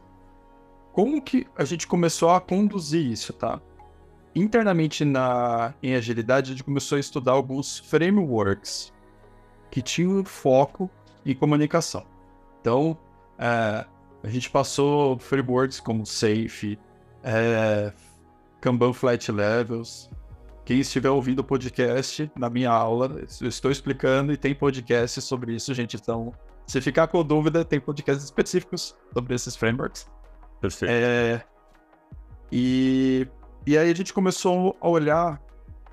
Como 0.93 1.21
que 1.21 1.47
a 1.55 1.63
gente 1.63 1.87
começou 1.87 2.29
a 2.29 2.39
conduzir 2.39 3.03
isso, 3.11 3.33
tá? 3.33 3.59
Internamente 4.35 5.03
na, 5.03 5.73
em 5.81 5.95
agilidade, 5.95 6.51
a 6.51 6.53
gente 6.53 6.63
começou 6.63 6.97
a 6.97 6.99
estudar 6.99 7.31
alguns 7.31 7.79
frameworks 7.79 8.93
que 9.71 9.81
tinham 9.81 10.23
foco 10.23 10.87
em 11.25 11.33
comunicação. 11.33 12.05
Então, 12.61 12.97
é, 13.37 13.85
a 14.23 14.29
gente 14.29 14.49
passou 14.49 15.17
frameworks 15.19 15.79
como 15.79 16.05
Safe, 16.05 16.77
é, 17.23 17.93
Kanban 18.61 18.93
Flight 18.93 19.31
Levels. 19.31 20.09
Quem 20.65 20.79
estiver 20.79 21.09
ouvindo 21.09 21.39
o 21.39 21.43
podcast 21.43 22.29
na 22.35 22.49
minha 22.49 22.69
aula, 22.69 23.21
eu 23.39 23.47
estou 23.47 23.71
explicando 23.71 24.33
e 24.33 24.37
tem 24.37 24.53
podcast 24.53 25.21
sobre 25.21 25.55
isso, 25.55 25.73
gente. 25.73 25.95
Então, 25.95 26.33
se 26.65 26.81
ficar 26.81 27.07
com 27.07 27.23
dúvida, 27.23 27.63
tem 27.63 27.79
podcasts 27.79 28.25
específicos 28.25 28.93
sobre 29.13 29.33
esses 29.33 29.55
frameworks. 29.55 30.05
Perfeito. 30.59 30.91
É, 30.91 31.41
e, 32.51 33.27
e 33.65 33.77
aí 33.77 33.89
a 33.89 33.95
gente 33.95 34.13
começou 34.13 34.75
a 34.81 34.89
olhar 34.89 35.41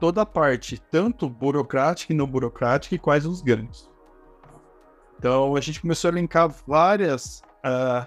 toda 0.00 0.22
a 0.22 0.27
parte, 0.27 0.81
tanto 0.90 1.29
burocrática 1.29 2.12
e 2.12 2.16
não 2.16 2.27
burocrática, 2.27 2.94
e 2.94 2.98
quais 2.98 3.24
os 3.27 3.40
ganhos. 3.40 3.88
Então 5.24 5.56
a 5.56 5.60
gente 5.62 5.80
começou 5.80 6.10
a 6.10 6.12
linkar 6.12 6.54
várias 6.66 7.42
uh, 7.64 8.06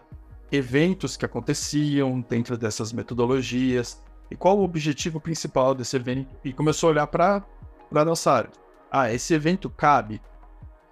eventos 0.51 1.17
que 1.17 1.25
aconteciam 1.25 2.21
dentro 2.21 2.55
dessas 2.55 2.93
metodologias 2.93 4.03
e 4.29 4.35
qual 4.35 4.59
o 4.59 4.63
objetivo 4.63 5.19
principal 5.19 5.73
desse 5.73 5.95
evento 5.95 6.35
e 6.45 6.53
começou 6.53 6.89
a 6.89 6.91
olhar 6.91 7.07
para 7.07 7.43
a 7.91 8.05
nossa 8.05 8.31
área. 8.31 8.51
Ah, 8.91 9.11
esse 9.11 9.33
evento 9.33 9.67
cabe? 9.67 10.21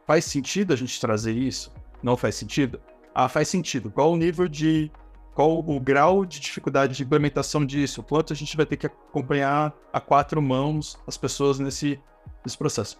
Faz 0.07 0.25
sentido 0.25 0.73
a 0.73 0.75
gente 0.75 0.99
trazer 0.99 1.31
isso? 1.31 1.71
Não 2.01 2.17
faz 2.17 2.33
sentido? 2.33 2.81
Ah, 3.13 3.29
faz 3.29 3.47
sentido. 3.47 3.91
Qual 3.91 4.11
o 4.11 4.17
nível 4.17 4.47
de. 4.47 4.91
Qual 5.35 5.59
o 5.59 5.79
grau 5.79 6.25
de 6.25 6.39
dificuldade 6.39 6.95
de 6.95 7.03
implementação 7.03 7.63
disso? 7.63 8.01
Quanto 8.01 8.33
a 8.33 8.35
gente 8.35 8.57
vai 8.57 8.65
ter 8.65 8.77
que 8.77 8.87
acompanhar 8.87 9.75
a 9.93 10.01
quatro 10.01 10.41
mãos 10.41 10.97
as 11.05 11.17
pessoas 11.17 11.59
nesse, 11.59 11.99
nesse 12.43 12.57
processo? 12.57 12.97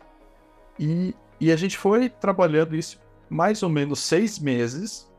E, 0.77 1.15
e 1.39 1.51
a 1.51 1.55
gente 1.55 1.75
foi 1.75 2.07
trabalhando 2.07 2.75
isso 2.75 3.03
mais 3.29 3.63
ou 3.63 3.69
menos 3.69 3.99
seis 3.99 4.39
meses. 4.39 5.11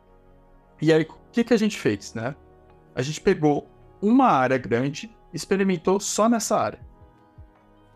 E 0.80 0.92
aí, 0.92 1.02
o 1.02 1.30
que, 1.32 1.44
que 1.44 1.54
a 1.54 1.56
gente 1.56 1.78
fez, 1.78 2.14
né? 2.14 2.34
A 2.94 3.02
gente 3.02 3.20
pegou 3.20 3.68
uma 4.00 4.26
área 4.26 4.58
grande, 4.58 5.14
experimentou 5.32 6.00
só 6.00 6.28
nessa 6.28 6.56
área. 6.56 6.80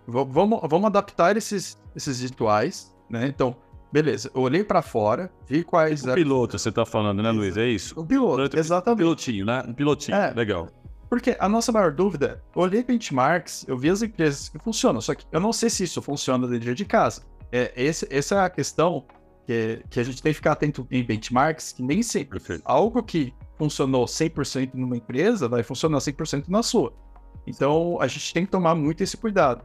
V 0.07 0.25
vamos, 0.29 0.61
vamos 0.69 0.87
adaptar 0.87 1.37
esses, 1.37 1.81
esses 1.95 2.21
rituais, 2.21 2.95
né? 3.09 3.27
Então, 3.27 3.57
beleza, 3.93 4.31
eu 4.35 4.43
olhei 4.43 4.65
para 4.65 4.83
fora, 4.83 5.31
vi 5.47 5.63
quais... 5.63 6.05
O 6.05 6.15
piloto, 6.15 6.59
você 6.59 6.73
tá 6.73 6.85
falando, 6.85 7.23
né, 7.23 7.31
Luiz? 7.31 7.57
É 7.57 7.67
isso? 7.67 7.99
O 7.99 8.05
piloto, 8.05 8.59
exatamente. 8.59 9.03
Um 9.03 9.07
pilotinho, 9.07 9.47
né? 9.47 9.65
Um 9.67 9.75
pilotinho, 9.75 10.17
é, 10.17 10.33
legal. 10.33 10.69
Porque 11.09 11.37
a 11.41 11.49
nossa 11.49 11.73
maior 11.73 11.93
dúvida, 11.93 12.43
eu 12.55 12.63
olhei 12.63 12.85
benchmarks, 12.85 13.65
eu 13.67 13.77
vi 13.77 13.91
as 13.91 14.01
empresas 14.01 14.49
que 14.49 14.59
funcionam, 14.59 15.01
só 15.01 15.15
que 15.15 15.27
eu 15.33 15.41
não 15.41 15.53
sei 15.53 15.69
se 15.69 15.85
isso 15.85 16.01
funciona 16.01 16.47
dentro 16.47 16.75
de 16.75 16.85
casa. 16.85 17.23
É, 17.51 17.73
esse, 17.75 18.07
essa 18.11 18.37
é 18.37 18.39
a 18.39 18.51
questão 18.51 19.05
que, 19.47 19.83
que 19.89 20.01
a 20.01 20.03
gente 20.03 20.23
tem 20.23 20.33
que 20.33 20.37
ficar 20.37 20.53
atento 20.53 20.87
em 20.91 21.03
benchmarks, 21.03 21.73
que 21.73 21.83
nem 21.83 22.03
sempre 22.03 22.39
Perfeito. 22.39 22.63
algo 22.65 23.03
que 23.03 23.35
funcionou 23.57 24.05
100% 24.05 24.71
numa 24.75 24.97
empresa 24.97 25.49
vai 25.49 25.63
funcionar 25.63 25.99
100% 25.99 26.49
na 26.49 26.63
sua. 26.63 26.93
Então, 27.47 27.99
a 28.01 28.07
gente 28.07 28.33
tem 28.33 28.45
que 28.45 28.51
tomar 28.51 28.75
muito 28.75 29.03
esse 29.03 29.17
cuidado. 29.17 29.65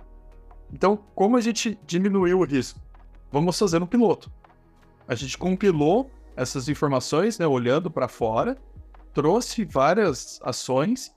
Então, 0.73 0.97
como 1.13 1.37
a 1.37 1.41
gente 1.41 1.79
diminuiu 1.85 2.39
o 2.39 2.45
risco? 2.45 2.79
Vamos 3.31 3.57
fazer 3.57 3.81
um 3.81 3.85
piloto. 3.85 4.31
A 5.07 5.15
gente 5.15 5.37
compilou 5.37 6.09
essas 6.35 6.67
informações, 6.67 7.37
né, 7.39 7.47
olhando 7.47 7.89
para 7.89 8.07
fora, 8.07 8.57
trouxe 9.13 9.63
várias 9.63 10.39
ações 10.43 11.15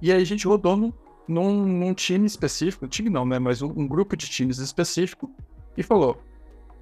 e 0.00 0.12
aí 0.12 0.22
a 0.22 0.26
gente 0.26 0.46
rodou 0.46 0.76
num, 0.76 0.92
num, 1.26 1.66
num 1.66 1.94
time 1.94 2.26
específico, 2.26 2.86
time 2.86 3.10
não, 3.10 3.24
né, 3.24 3.38
mas 3.38 3.62
um, 3.62 3.72
um 3.76 3.88
grupo 3.88 4.16
de 4.16 4.28
times 4.28 4.58
específico 4.58 5.30
e 5.76 5.82
falou: 5.82 6.22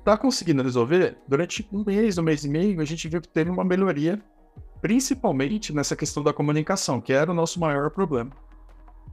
tá 0.04 0.16
conseguindo 0.16 0.62
resolver, 0.62 1.16
durante 1.26 1.66
um 1.72 1.84
mês, 1.84 2.18
um 2.18 2.22
mês 2.22 2.44
e 2.44 2.48
meio, 2.48 2.80
a 2.80 2.84
gente 2.84 3.08
viu 3.08 3.20
que 3.20 3.28
teve 3.28 3.50
uma 3.50 3.64
melhoria, 3.64 4.20
principalmente 4.80 5.72
nessa 5.72 5.94
questão 5.94 6.22
da 6.22 6.32
comunicação, 6.32 7.00
que 7.00 7.12
era 7.12 7.30
o 7.30 7.34
nosso 7.34 7.60
maior 7.60 7.90
problema. 7.90 8.30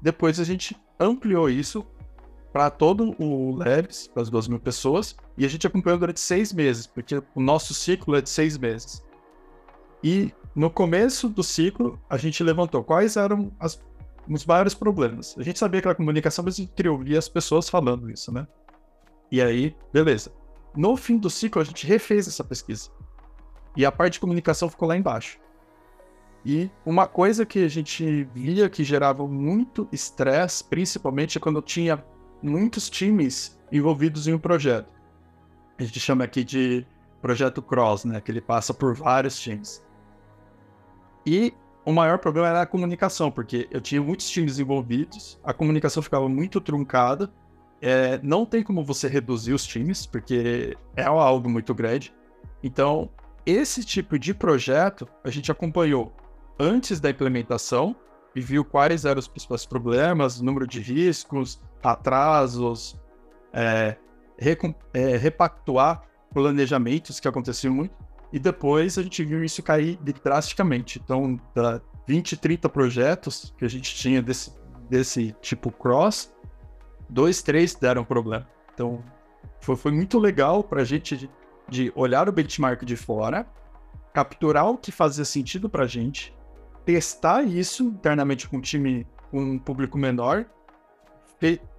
Depois 0.01 0.39
a 0.39 0.43
gente 0.43 0.75
ampliou 0.99 1.49
isso 1.49 1.85
para 2.51 2.69
todo 2.69 3.15
o 3.19 3.55
Labs, 3.55 4.07
para 4.07 4.23
as 4.23 4.29
duas 4.29 4.47
mil 4.47 4.59
pessoas, 4.59 5.15
e 5.37 5.45
a 5.45 5.47
gente 5.47 5.67
acompanhou 5.67 5.99
durante 5.99 6.19
seis 6.19 6.51
meses, 6.51 6.87
porque 6.87 7.21
o 7.35 7.41
nosso 7.41 7.73
ciclo 7.73 8.15
é 8.15 8.21
de 8.21 8.29
seis 8.29 8.57
meses. 8.57 9.03
E 10.03 10.33
no 10.55 10.69
começo 10.69 11.29
do 11.29 11.43
ciclo, 11.43 11.99
a 12.09 12.17
gente 12.17 12.43
levantou 12.43 12.83
quais 12.83 13.15
eram 13.15 13.51
as, 13.59 13.79
os 14.27 14.45
maiores 14.45 14.73
problemas. 14.73 15.35
A 15.37 15.43
gente 15.43 15.59
sabia 15.59 15.81
que 15.81 15.87
era 15.87 15.95
comunicação, 15.95 16.43
mas 16.43 16.55
a 16.55 16.57
gente 16.57 16.87
ouvir 16.87 17.17
as 17.17 17.29
pessoas 17.29 17.69
falando 17.69 18.09
isso, 18.09 18.31
né? 18.31 18.47
E 19.31 19.41
aí, 19.41 19.75
beleza. 19.93 20.31
No 20.75 20.95
fim 20.95 21.17
do 21.17 21.29
ciclo, 21.29 21.61
a 21.61 21.65
gente 21.65 21.85
refez 21.85 22.27
essa 22.27 22.43
pesquisa. 22.43 22.89
E 23.75 23.85
a 23.85 23.91
parte 23.91 24.13
de 24.13 24.19
comunicação 24.19 24.69
ficou 24.69 24.87
lá 24.87 24.97
embaixo. 24.97 25.39
E 26.45 26.69
uma 26.85 27.07
coisa 27.07 27.45
que 27.45 27.63
a 27.63 27.67
gente 27.67 28.23
via 28.33 28.69
que 28.69 28.83
gerava 28.83 29.27
muito 29.27 29.87
estresse, 29.91 30.63
principalmente 30.63 31.37
é 31.37 31.41
quando 31.41 31.61
tinha 31.61 32.03
muitos 32.41 32.89
times 32.89 33.59
envolvidos 33.71 34.27
em 34.27 34.33
um 34.33 34.39
projeto. 34.39 34.89
A 35.77 35.83
gente 35.83 35.99
chama 35.99 36.23
aqui 36.23 36.43
de 36.43 36.85
projeto 37.21 37.61
cross, 37.61 38.05
né? 38.05 38.21
Que 38.21 38.31
ele 38.31 38.41
passa 38.41 38.73
por 38.73 38.95
vários 38.95 39.39
times. 39.39 39.83
E 41.25 41.53
o 41.85 41.91
maior 41.91 42.19
problema 42.19 42.47
era 42.47 42.61
a 42.61 42.65
comunicação, 42.65 43.31
porque 43.31 43.67
eu 43.71 43.81
tinha 43.81 44.01
muitos 44.01 44.29
times 44.29 44.59
envolvidos, 44.59 45.39
a 45.43 45.53
comunicação 45.53 46.01
ficava 46.01 46.29
muito 46.29 46.61
truncada 46.61 47.31
é, 47.81 48.19
não 48.21 48.45
tem 48.45 48.63
como 48.63 48.83
você 48.83 49.07
reduzir 49.07 49.53
os 49.53 49.65
times, 49.65 50.05
porque 50.05 50.77
é 50.95 51.03
algo 51.03 51.49
muito 51.49 51.73
grande. 51.73 52.13
Então, 52.63 53.09
esse 53.45 53.83
tipo 53.83 54.19
de 54.19 54.33
projeto 54.33 55.07
a 55.23 55.29
gente 55.29 55.51
acompanhou 55.51 56.13
antes 56.59 56.99
da 56.99 57.09
implementação 57.09 57.95
e 58.35 58.41
viu 58.41 58.63
quais 58.63 59.05
eram 59.05 59.19
os 59.19 59.27
principais 59.27 59.65
problemas, 59.65 60.41
número 60.41 60.67
de 60.67 60.79
riscos, 60.79 61.61
atrasos, 61.81 62.99
é, 63.53 63.95
é, 64.93 65.17
repactuar 65.17 66.03
planejamentos 66.33 67.19
que 67.19 67.27
aconteciam 67.27 67.73
muito. 67.73 67.95
E 68.31 68.37
depois 68.37 68.97
a 68.97 69.03
gente 69.03 69.23
viu 69.23 69.43
isso 69.43 69.63
cair 69.63 69.97
drasticamente. 70.23 71.01
Então, 71.03 71.39
da 71.55 71.81
20, 72.07 72.37
30 72.37 72.69
projetos 72.69 73.53
que 73.57 73.65
a 73.65 73.67
gente 73.67 73.95
tinha 73.95 74.21
desse, 74.21 74.53
desse 74.89 75.35
tipo 75.41 75.71
cross, 75.71 76.31
dois, 77.09 77.41
três 77.41 77.73
deram 77.75 78.05
problema. 78.05 78.47
Então, 78.73 79.03
foi, 79.59 79.75
foi 79.75 79.91
muito 79.91 80.19
legal 80.19 80.63
para 80.63 80.81
a 80.81 80.85
gente 80.85 81.17
de, 81.17 81.29
de, 81.67 81.91
olhar 81.95 82.29
o 82.29 82.31
benchmark 82.31 82.83
de 82.83 82.95
fora, 82.95 83.47
capturar 84.13 84.69
o 84.69 84.77
que 84.77 84.91
fazia 84.91 85.25
sentido 85.25 85.69
para 85.69 85.83
a 85.83 85.87
gente, 85.87 86.35
testar 86.85 87.43
isso 87.43 87.83
internamente 87.83 88.47
com 88.47 88.57
um 88.57 88.61
time, 88.61 89.05
com 89.31 89.41
um 89.41 89.59
público 89.59 89.97
menor, 89.97 90.45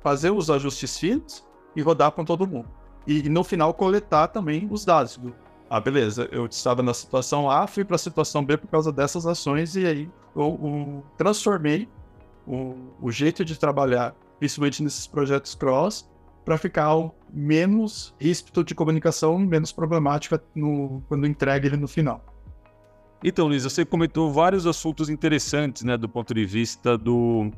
fazer 0.03 0.31
os 0.31 0.51
ajustes 0.51 0.99
finos 0.99 1.47
e 1.77 1.83
rodar 1.83 2.12
com 2.12 2.25
todo 2.25 2.47
mundo. 2.47 2.69
E, 3.07 3.29
no 3.29 3.45
final 3.45 3.73
coletar 3.75 4.29
também 4.29 4.69
os 4.71 4.85
dados. 4.85 5.16
Do, 5.16 5.35
ah, 5.69 5.81
beleza, 5.81 6.29
eu 6.33 6.47
estava 6.47 6.83
na 6.83 6.93
situação 6.93 7.51
A, 7.51 7.66
fui 7.66 7.85
para 7.85 7.97
a 7.97 7.99
situação 7.99 8.45
B 8.45 8.57
por 8.57 8.69
causa 8.69 8.93
dessas 8.93 9.27
ações 9.27 9.77
e 9.77 9.87
aí 9.87 10.11
eu, 10.35 10.59
eu 10.62 11.05
transformei 11.16 11.88
o, 12.47 12.75
o 13.01 13.11
jeito 13.11 13.45
de 13.45 13.59
trabalhar 13.59 14.14
principalmente 14.40 14.83
nesses 14.83 15.07
projetos 15.07 15.55
cross, 15.55 16.11
para 16.44 16.59
ficar 16.59 16.96
menos 17.33 18.12
ríspido 18.18 18.64
de 18.64 18.74
comunicação, 18.74 19.38
menos 19.38 19.70
problemática 19.70 20.42
no, 20.55 21.00
quando 21.07 21.26
entrega 21.26 21.68
ele 21.68 21.76
no 21.76 21.87
final. 21.87 22.24
Então, 23.22 23.46
Luiz, 23.46 23.64
você 23.64 23.85
comentou 23.85 24.33
vários 24.33 24.66
assuntos 24.66 25.11
interessantes, 25.11 25.85
né, 25.85 25.96
do 25.96 26.09
ponto 26.09 26.33
de 26.33 26.44
vista 26.46 26.96
do, 26.96 27.50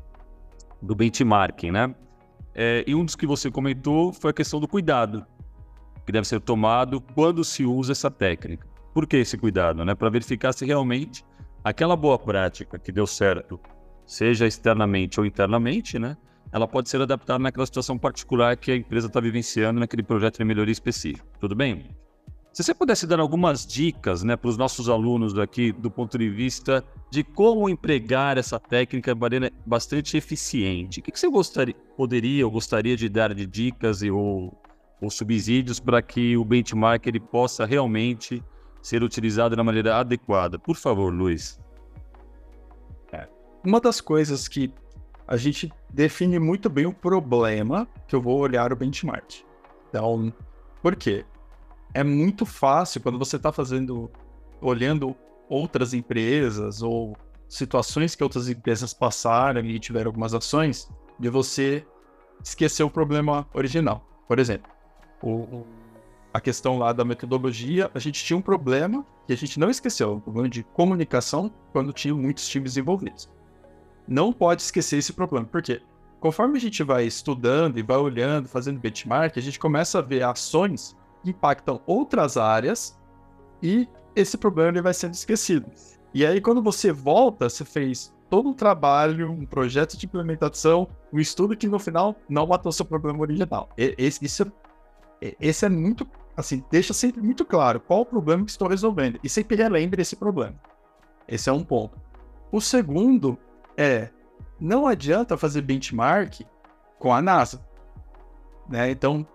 do 0.81 0.93
benchmarking, 0.93 1.71
né? 1.71 1.95
É, 2.53 2.83
e 2.85 2.93
um 2.93 3.03
dos 3.03 3.15
que 3.15 3.25
você 3.25 3.49
comentou 3.49 4.11
foi 4.11 4.29
a 4.29 4.33
questão 4.33 4.59
do 4.59 4.67
cuidado, 4.67 5.25
que 6.05 6.11
deve 6.11 6.27
ser 6.27 6.41
tomado 6.41 6.99
quando 6.99 7.43
se 7.43 7.63
usa 7.63 7.93
essa 7.93 8.11
técnica. 8.11 8.67
Por 8.93 9.07
que 9.07 9.17
esse 9.17 9.37
cuidado? 9.37 9.83
Né? 9.83 9.95
Para 9.95 10.09
verificar 10.09 10.53
se 10.53 10.65
realmente 10.65 11.25
aquela 11.63 11.95
boa 11.95 12.19
prática 12.19 12.77
que 12.77 12.91
deu 12.91 13.07
certo, 13.07 13.59
seja 14.05 14.45
externamente 14.45 15.19
ou 15.19 15.25
internamente, 15.25 15.97
né? 15.97 16.15
Ela 16.53 16.67
pode 16.67 16.87
ser 16.87 17.01
adaptada 17.01 17.39
naquela 17.39 17.65
situação 17.65 17.97
particular 17.97 18.55
que 18.55 18.71
a 18.71 18.75
empresa 18.75 19.07
está 19.07 19.19
vivenciando 19.19 19.79
naquele 19.79 20.03
projeto 20.03 20.37
de 20.37 20.45
melhoria 20.45 20.71
específico. 20.71 21.27
Tudo 21.39 21.55
bem? 21.55 21.89
Se 22.53 22.61
você 22.61 22.75
pudesse 22.75 23.07
dar 23.07 23.19
algumas 23.19 23.65
dicas 23.65 24.21
né, 24.21 24.35
para 24.35 24.47
os 24.47 24.55
nossos 24.55 24.87
alunos 24.87 25.35
aqui, 25.39 25.71
do 25.71 25.89
ponto 25.89 26.15
de 26.15 26.29
vista 26.29 26.85
de 27.09 27.23
como 27.23 27.67
empregar 27.67 28.37
essa 28.37 28.59
técnica 28.59 29.15
de 29.15 29.19
maneira 29.19 29.51
bastante 29.65 30.15
eficiente, 30.15 30.99
o 30.99 31.03
que, 31.03 31.11
que 31.11 31.19
você 31.19 31.27
gostaria, 31.27 31.73
poderia 31.97 32.45
ou 32.45 32.51
gostaria 32.51 32.95
de 32.95 33.09
dar 33.09 33.33
de 33.33 33.47
dicas 33.47 34.03
e, 34.03 34.11
ou, 34.11 34.55
ou 35.01 35.09
subsídios 35.09 35.79
para 35.79 36.03
que 36.03 36.37
o 36.37 36.45
benchmark 36.45 37.07
ele 37.07 37.19
possa 37.19 37.65
realmente 37.65 38.43
ser 38.79 39.01
utilizado 39.01 39.55
da 39.55 39.63
maneira 39.63 39.97
adequada? 39.97 40.59
Por 40.59 40.75
favor, 40.75 41.11
Luiz. 41.11 41.59
É. 43.11 43.27
Uma 43.65 43.81
das 43.81 43.99
coisas 43.99 44.47
que 44.47 44.71
a 45.27 45.37
gente 45.37 45.71
define 45.89 46.39
muito 46.39 46.69
bem 46.69 46.85
o 46.85 46.93
problema 46.93 47.87
que 48.07 48.15
eu 48.15 48.21
vou 48.21 48.39
olhar 48.39 48.71
o 48.71 48.75
benchmark. 48.75 49.43
Então, 49.89 50.33
por 50.81 50.95
quê? 50.95 51.25
é 51.93 52.03
muito 52.03 52.45
fácil 52.45 53.01
quando 53.01 53.19
você 53.19 53.35
está 53.35 53.51
fazendo, 53.51 54.09
olhando 54.59 55.15
outras 55.47 55.93
empresas 55.93 56.81
ou 56.81 57.15
situações 57.47 58.15
que 58.15 58.23
outras 58.23 58.49
empresas 58.49 58.93
passaram 58.93 59.61
e 59.61 59.79
tiveram 59.79 60.09
algumas 60.09 60.33
ações, 60.33 60.89
de 61.19 61.29
você 61.29 61.85
esquecer 62.43 62.83
o 62.83 62.89
problema 62.89 63.47
original. 63.53 64.03
Por 64.27 64.39
exemplo, 64.39 64.71
o, 65.21 65.63
a 66.33 66.41
questão 66.41 66.79
lá 66.79 66.91
da 66.91 67.05
metodologia, 67.05 67.91
a 67.93 67.99
gente 67.99 68.23
tinha 68.23 68.35
um 68.35 68.41
problema 68.41 69.05
que 69.27 69.33
a 69.33 69.37
gente 69.37 69.59
não 69.59 69.69
esqueceu, 69.69 70.13
um 70.13 70.19
problema 70.19 70.49
de 70.49 70.63
comunicação 70.63 71.53
quando 71.71 71.93
tinha 71.93 72.13
muitos 72.15 72.47
times 72.47 72.75
envolvidos. 72.75 73.29
Não 74.07 74.33
pode 74.33 74.61
esquecer 74.61 74.97
esse 74.97 75.13
problema, 75.13 75.45
por 75.45 75.61
quê? 75.61 75.81
Conforme 76.19 76.57
a 76.57 76.61
gente 76.61 76.83
vai 76.83 77.05
estudando 77.05 77.77
e 77.77 77.83
vai 77.83 77.97
olhando, 77.97 78.47
fazendo 78.47 78.79
benchmark, 78.79 79.37
a 79.37 79.41
gente 79.41 79.59
começa 79.59 79.99
a 79.99 80.01
ver 80.01 80.23
ações 80.23 80.95
impactam 81.25 81.81
outras 81.85 82.37
áreas 82.37 82.99
e 83.61 83.87
esse 84.15 84.37
problema 84.37 84.69
ele 84.69 84.81
vai 84.81 84.93
sendo 84.93 85.13
esquecido. 85.13 85.69
E 86.13 86.25
aí, 86.25 86.39
quando 86.41 86.61
você 86.61 86.91
volta, 86.91 87.49
você 87.49 87.65
fez 87.65 88.13
todo 88.29 88.49
um 88.49 88.53
trabalho, 88.53 89.31
um 89.31 89.45
projeto 89.45 89.97
de 89.97 90.05
implementação, 90.05 90.87
um 91.11 91.19
estudo 91.19 91.57
que 91.57 91.67
no 91.67 91.79
final 91.79 92.15
não 92.27 92.45
matou 92.45 92.71
seu 92.71 92.85
problema 92.85 93.19
original. 93.19 93.69
Esse, 93.77 94.23
isso, 94.23 94.51
esse 95.39 95.65
é 95.65 95.69
muito, 95.69 96.07
assim, 96.35 96.63
deixa 96.69 96.93
sempre 96.93 97.21
muito 97.21 97.45
claro 97.45 97.79
qual 97.79 98.01
o 98.01 98.05
problema 98.05 98.45
que 98.45 98.51
estou 98.51 98.67
resolvendo 98.67 99.19
e 99.23 99.29
sempre 99.29 99.55
relembre 99.55 100.01
esse 100.01 100.15
problema. 100.15 100.55
Esse 101.27 101.49
é 101.49 101.53
um 101.53 101.63
ponto. 101.63 101.99
O 102.51 102.61
segundo 102.61 103.37
é, 103.77 104.09
não 104.59 104.87
adianta 104.87 105.37
fazer 105.37 105.61
benchmark 105.61 106.41
com 106.99 107.13
a 107.13 107.21
NASA. 107.21 107.65
Né? 108.69 108.91
Então, 108.91 109.27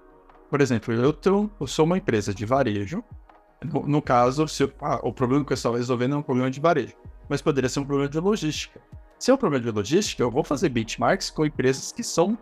por 0.51 0.61
exemplo, 0.61 0.95
eu, 0.95 1.13
tenho, 1.13 1.51
eu 1.61 1.67
sou 1.67 1.85
uma 1.85 1.99
empresa 1.99 2.33
de 2.33 2.47
varejo. 2.47 3.05
No, 3.63 3.87
no 3.87 4.03
caso, 4.03 4.47
se, 4.47 4.73
ah, 4.81 5.01
o 5.03 5.13
problema 5.13 5.45
que 5.45 5.53
eu 5.53 5.57
estava 5.57 5.77
resolvendo 5.77 6.15
é 6.15 6.19
um 6.19 6.23
problema 6.23 6.51
de 6.51 6.61
varejo, 6.61 6.95
mas 7.29 7.43
poderia 7.43 7.69
ser 7.69 7.81
um 7.81 7.85
problema 7.85 8.09
de 8.09 8.21
logística. 8.21 8.81
Se 9.19 9.31
é 9.31 9.35
um 9.35 9.37
problema 9.37 9.65
de 9.65 9.71
logística, 9.71 10.23
eu 10.23 10.31
vou 10.31 10.45
fazer 10.45 10.69
benchmarks 10.69 11.29
com 11.29 11.45
empresas 11.45 11.91
que 11.91 12.05
são 12.05 12.39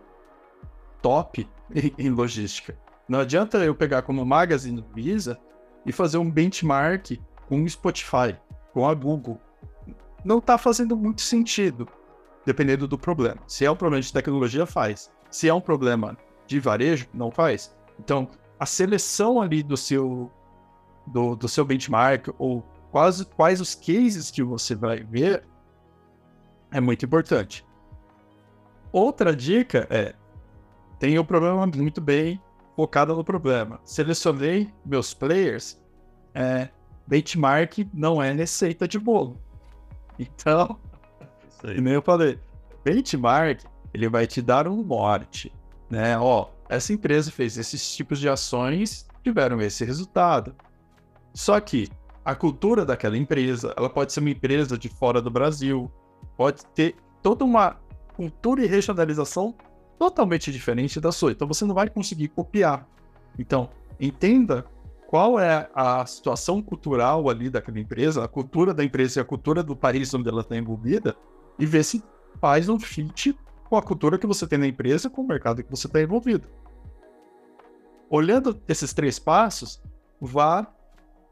top 1.00 1.48
em, 1.74 1.92
em 1.98 2.10
logística. 2.10 2.78
Não 3.08 3.20
adianta 3.20 3.58
eu 3.58 3.74
pegar 3.74 4.02
como 4.02 4.24
Magazine 4.26 4.84
Visa 4.94 5.38
e 5.86 5.92
fazer 5.92 6.18
um 6.18 6.30
benchmark 6.30 7.18
com 7.48 7.62
o 7.62 7.68
Spotify, 7.68 8.36
com 8.72 8.86
a 8.86 8.92
Google. 8.92 9.40
Não 10.26 10.38
está 10.38 10.58
fazendo 10.58 10.96
muito 10.96 11.22
sentido, 11.22 11.86
dependendo 12.44 12.88
do 12.88 12.98
problema. 12.98 13.38
Se 13.46 13.64
é 13.64 13.70
um 13.70 13.76
problema 13.76 14.02
de 14.02 14.12
tecnologia, 14.12 14.66
faz. 14.66 15.08
Se 15.30 15.48
é 15.48 15.54
um 15.54 15.60
problema 15.60 16.18
de 16.48 16.58
varejo, 16.58 17.06
não 17.14 17.30
faz. 17.30 17.72
Então, 17.96 18.28
a 18.58 18.66
seleção 18.66 19.40
ali 19.40 19.62
do 19.62 19.76
seu, 19.76 20.28
do, 21.06 21.36
do 21.36 21.48
seu 21.48 21.64
benchmark 21.64 22.26
ou 22.40 22.66
quais, 22.90 23.22
quais 23.36 23.60
os 23.60 23.76
cases 23.76 24.28
que 24.28 24.42
você 24.42 24.74
vai 24.74 25.04
ver 25.04 25.44
é 26.72 26.80
muito 26.80 27.06
importante. 27.06 27.64
Outra 28.90 29.34
dica 29.34 29.86
é: 29.88 30.12
tenha 30.98 31.20
o 31.20 31.24
problema 31.24 31.64
muito 31.68 32.00
bem 32.00 32.42
focado 32.74 33.14
no 33.14 33.22
problema. 33.22 33.78
Selecionei 33.84 34.74
meus 34.84 35.14
players, 35.14 35.80
é, 36.34 36.68
benchmark 37.06 37.88
não 37.94 38.20
é 38.20 38.32
receita 38.32 38.88
de 38.88 38.98
bolo. 38.98 39.45
Então, 40.36 40.78
e 41.64 41.80
nem 41.80 41.94
eu 41.94 42.02
falei, 42.02 42.38
benchmark 42.84 43.64
ele 43.92 44.08
vai 44.08 44.26
te 44.26 44.42
dar 44.42 44.68
um 44.68 44.82
norte, 44.82 45.52
né? 45.88 46.18
Ó, 46.18 46.48
essa 46.68 46.92
empresa 46.92 47.30
fez 47.30 47.56
esses 47.56 47.94
tipos 47.96 48.18
de 48.18 48.28
ações, 48.28 49.06
tiveram 49.22 49.60
esse 49.60 49.84
resultado. 49.84 50.54
Só 51.32 51.58
que 51.60 51.88
a 52.24 52.34
cultura 52.34 52.84
daquela 52.84 53.16
empresa, 53.16 53.72
ela 53.76 53.88
pode 53.88 54.12
ser 54.12 54.20
uma 54.20 54.30
empresa 54.30 54.76
de 54.76 54.88
fora 54.88 55.22
do 55.22 55.30
Brasil, 55.30 55.90
pode 56.36 56.66
ter 56.66 56.94
toda 57.22 57.44
uma 57.44 57.76
cultura 58.14 58.62
e 58.62 58.66
regionalização 58.66 59.54
totalmente 59.98 60.52
diferente 60.52 61.00
da 61.00 61.10
sua. 61.10 61.32
Então 61.32 61.48
você 61.48 61.64
não 61.64 61.74
vai 61.74 61.88
conseguir 61.88 62.28
copiar. 62.28 62.86
Então, 63.38 63.70
entenda 63.98 64.66
qual 65.06 65.38
é 65.38 65.68
a 65.74 66.04
situação 66.04 66.60
cultural 66.60 67.28
ali 67.28 67.48
daquela 67.48 67.78
empresa, 67.78 68.24
a 68.24 68.28
cultura 68.28 68.74
da 68.74 68.84
empresa 68.84 69.20
e 69.20 69.22
a 69.22 69.24
cultura 69.24 69.62
do 69.62 69.76
país 69.76 70.12
onde 70.12 70.28
ela 70.28 70.40
está 70.40 70.56
envolvida, 70.56 71.16
e 71.58 71.64
ver 71.64 71.84
se 71.84 72.02
faz 72.40 72.68
um 72.68 72.78
fit 72.78 73.38
com 73.68 73.76
a 73.76 73.82
cultura 73.82 74.18
que 74.18 74.26
você 74.26 74.46
tem 74.46 74.58
na 74.58 74.66
empresa, 74.66 75.08
com 75.08 75.22
o 75.22 75.26
mercado 75.26 75.62
que 75.62 75.70
você 75.70 75.86
está 75.86 76.02
envolvido. 76.02 76.48
Olhando 78.10 78.60
esses 78.68 78.92
três 78.92 79.18
passos, 79.18 79.82
vá 80.20 80.66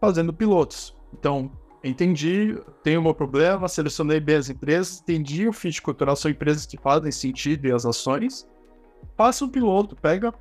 fazendo 0.00 0.32
pilotos. 0.32 0.96
Então, 1.12 1.50
entendi, 1.82 2.58
tenho 2.82 3.02
meu 3.02 3.14
problema, 3.14 3.68
selecionei 3.68 4.18
bem 4.18 4.36
as 4.36 4.50
empresas, 4.50 5.00
entendi 5.00 5.48
o 5.48 5.52
fit 5.52 5.80
cultural, 5.82 6.16
são 6.16 6.30
empresas 6.30 6.66
que 6.66 6.76
fazem 6.76 7.12
sentido 7.12 7.66
e 7.66 7.72
as 7.72 7.84
ações. 7.84 8.48
Faça 9.16 9.44
um 9.44 9.48
piloto, 9.48 9.94
pega, 9.94 10.32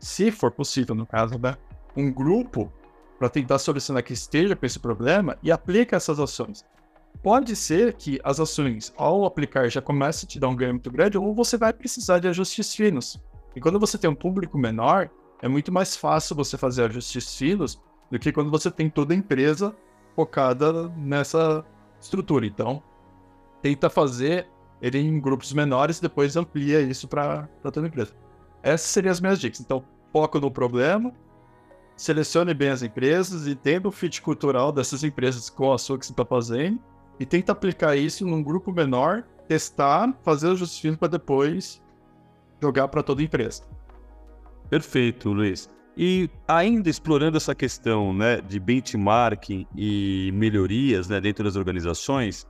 se 0.00 0.30
for 0.30 0.50
possível, 0.50 0.94
no 0.94 1.06
caso, 1.06 1.38
né, 1.38 1.56
um 1.96 2.12
grupo 2.12 2.72
para 3.18 3.28
tentar 3.28 3.58
solucionar 3.58 4.02
que 4.02 4.12
esteja 4.12 4.54
com 4.54 4.66
esse 4.66 4.78
problema 4.78 5.38
e 5.42 5.50
aplica 5.50 5.96
essas 5.96 6.20
ações. 6.20 6.64
Pode 7.22 7.56
ser 7.56 7.94
que 7.94 8.20
as 8.22 8.38
ações, 8.38 8.92
ao 8.96 9.24
aplicar, 9.24 9.68
já 9.70 9.80
comece 9.80 10.26
a 10.26 10.28
te 10.28 10.38
dar 10.38 10.48
um 10.48 10.56
ganho 10.56 10.74
muito 10.74 10.90
grande, 10.90 11.16
ou 11.16 11.34
você 11.34 11.56
vai 11.56 11.72
precisar 11.72 12.18
de 12.18 12.28
ajustes 12.28 12.74
finos. 12.74 13.18
E 13.54 13.60
quando 13.60 13.80
você 13.80 13.96
tem 13.96 14.10
um 14.10 14.14
público 14.14 14.58
menor, 14.58 15.08
é 15.40 15.48
muito 15.48 15.72
mais 15.72 15.96
fácil 15.96 16.36
você 16.36 16.58
fazer 16.58 16.84
ajustes 16.84 17.36
finos 17.36 17.80
do 18.10 18.18
que 18.18 18.32
quando 18.32 18.50
você 18.50 18.70
tem 18.70 18.90
toda 18.90 19.14
a 19.14 19.16
empresa 19.16 19.74
focada 20.14 20.88
nessa 20.90 21.64
estrutura. 22.00 22.46
Então, 22.46 22.82
tenta 23.62 23.88
fazer 23.88 24.46
ele 24.80 24.98
em 24.98 25.18
grupos 25.18 25.52
menores 25.52 25.98
e 25.98 26.02
depois 26.02 26.36
amplia 26.36 26.82
isso 26.82 27.08
para 27.08 27.48
toda 27.62 27.80
a 27.80 27.88
empresa. 27.88 28.12
Essas 28.62 28.90
seriam 28.90 29.12
as 29.12 29.20
minhas 29.20 29.40
dicas. 29.40 29.60
Então, 29.60 29.82
foco 30.12 30.38
no 30.38 30.50
problema, 30.50 31.12
selecione 31.96 32.52
bem 32.52 32.68
as 32.68 32.82
empresas, 32.82 33.46
entenda 33.46 33.88
o 33.88 33.92
fit 33.92 34.20
cultural 34.20 34.70
dessas 34.70 35.02
empresas 35.02 35.48
com 35.48 35.72
a 35.72 35.78
sua 35.78 35.98
que 35.98 36.06
você 36.06 36.12
está 36.12 36.24
fazendo 36.24 36.78
e 37.18 37.24
tenta 37.24 37.52
aplicar 37.52 37.96
isso 37.96 38.26
num 38.26 38.42
grupo 38.42 38.70
menor, 38.72 39.24
testar, 39.48 40.14
fazer 40.22 40.48
o 40.48 40.56
justificativos 40.56 40.98
para 40.98 41.08
depois 41.08 41.82
jogar 42.60 42.88
para 42.88 43.02
toda 43.02 43.22
empresa. 43.22 43.62
Perfeito, 44.68 45.32
Luiz. 45.32 45.70
E 45.96 46.28
ainda 46.46 46.90
explorando 46.90 47.38
essa 47.38 47.54
questão 47.54 48.12
né, 48.12 48.40
de 48.42 48.60
benchmarking 48.60 49.66
e 49.74 50.30
melhorias 50.34 51.08
né, 51.08 51.20
dentro 51.20 51.42
das 51.42 51.56
organizações, 51.56 52.46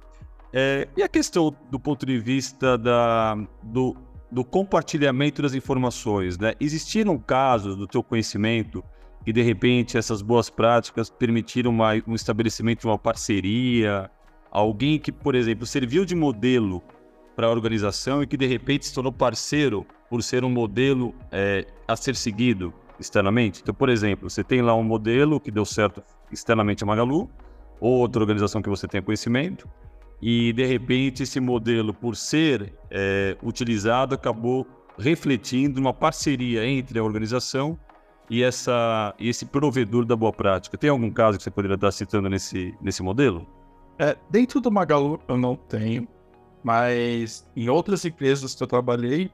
é, 0.52 0.88
e 0.96 1.02
a 1.02 1.08
questão 1.08 1.54
do 1.70 1.78
ponto 1.78 2.04
de 2.04 2.18
vista 2.18 2.76
da, 2.76 3.36
do, 3.62 3.96
do 4.30 4.44
compartilhamento 4.44 5.42
das 5.42 5.54
informações? 5.54 6.38
Né? 6.38 6.54
Existiram 6.58 7.18
casos 7.18 7.76
do 7.76 7.86
teu 7.86 8.02
conhecimento 8.02 8.82
que, 9.26 9.32
de 9.32 9.42
repente, 9.42 9.98
essas 9.98 10.22
boas 10.22 10.48
práticas 10.48 11.10
permitiram 11.10 11.70
uma, 11.70 11.90
um 12.06 12.14
estabelecimento 12.14 12.80
de 12.80 12.86
uma 12.86 12.98
parceria 12.98 14.10
Alguém 14.56 14.98
que, 14.98 15.12
por 15.12 15.34
exemplo, 15.34 15.66
serviu 15.66 16.06
de 16.06 16.14
modelo 16.14 16.82
para 17.36 17.46
a 17.46 17.50
organização 17.50 18.22
e 18.22 18.26
que 18.26 18.38
de 18.38 18.46
repente 18.46 18.86
se 18.86 18.94
tornou 18.94 19.12
parceiro 19.12 19.86
por 20.08 20.22
ser 20.22 20.44
um 20.44 20.48
modelo 20.48 21.14
é, 21.30 21.66
a 21.86 21.94
ser 21.94 22.16
seguido 22.16 22.72
externamente? 22.98 23.60
Então, 23.60 23.74
por 23.74 23.90
exemplo, 23.90 24.30
você 24.30 24.42
tem 24.42 24.62
lá 24.62 24.74
um 24.74 24.82
modelo 24.82 25.38
que 25.38 25.50
deu 25.50 25.66
certo 25.66 26.02
externamente 26.32 26.82
a 26.82 26.86
Magalu, 26.86 27.28
ou 27.78 27.98
outra 27.98 28.22
organização 28.22 28.62
que 28.62 28.70
você 28.70 28.88
tenha 28.88 29.02
conhecimento, 29.02 29.68
e 30.22 30.54
de 30.54 30.64
repente 30.64 31.22
esse 31.22 31.38
modelo, 31.38 31.92
por 31.92 32.16
ser 32.16 32.72
é, 32.90 33.36
utilizado, 33.42 34.14
acabou 34.14 34.66
refletindo 34.98 35.78
uma 35.78 35.92
parceria 35.92 36.66
entre 36.66 36.98
a 36.98 37.04
organização 37.04 37.78
e, 38.28 38.42
essa, 38.42 39.14
esse 39.18 39.46
provedor 39.46 40.04
da 40.04 40.16
boa 40.16 40.32
prática. 40.32 40.76
Tem 40.76 40.90
algum 40.90 41.10
caso 41.10 41.38
que 41.38 41.44
você 41.44 41.50
poderia 41.50 41.74
estar 41.74 41.92
citando 41.92 42.28
nesse, 42.28 42.74
nesse 42.80 43.02
modelo? 43.02 43.46
É, 43.98 44.16
dentro 44.28 44.60
do 44.60 44.70
Magalu 44.70 45.20
eu 45.26 45.36
não 45.36 45.56
tenho, 45.56 46.06
mas 46.62 47.48
em 47.56 47.68
outras 47.68 48.04
empresas 48.04 48.54
que 48.54 48.62
eu 48.62 48.66
trabalhei, 48.66 49.30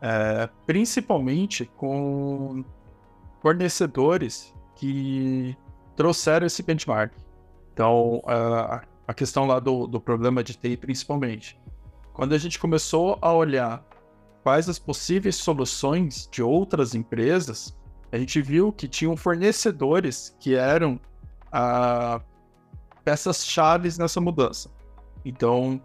é, 0.00 0.48
principalmente 0.66 1.64
com 1.76 2.64
fornecedores 3.40 4.54
que 4.74 5.56
trouxeram 5.94 6.46
esse 6.46 6.62
benchmark. 6.62 7.12
Então, 7.72 8.22
a, 8.26 8.82
a 9.06 9.14
questão 9.14 9.46
lá 9.46 9.60
do, 9.60 9.86
do 9.86 10.00
problema 10.00 10.42
de 10.42 10.54
TI, 10.54 10.76
principalmente. 10.76 11.58
Quando 12.12 12.34
a 12.34 12.38
gente 12.38 12.58
começou 12.58 13.18
a 13.20 13.32
olhar 13.32 13.84
quais 14.42 14.68
as 14.68 14.78
possíveis 14.78 15.36
soluções 15.36 16.28
de 16.30 16.42
outras 16.42 16.94
empresas, 16.94 17.76
a 18.14 18.18
gente 18.18 18.40
viu 18.40 18.72
que 18.72 18.86
tinham 18.86 19.16
fornecedores 19.16 20.36
que 20.38 20.54
eram 20.54 21.00
a, 21.50 22.20
peças 23.02 23.44
chaves 23.44 23.98
nessa 23.98 24.20
mudança. 24.20 24.70
Então, 25.24 25.82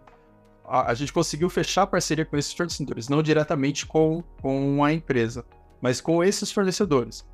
a, 0.64 0.92
a, 0.92 0.94
gente 0.94 1.12
conseguiu 1.12 1.50
fechar 1.50 1.88
parceria 1.88 2.24
com 2.24 2.36
esses 2.36 2.52
fornecedores, 2.52 3.08
não 3.08 3.20
diretamente 3.20 3.84
com, 3.84 4.22
com 4.40 4.84
a 4.84 4.92
empresa, 4.92 5.44
mas 5.80 6.00
com 6.00 6.22
esses 6.22 6.52
fornecedores. 6.52 7.26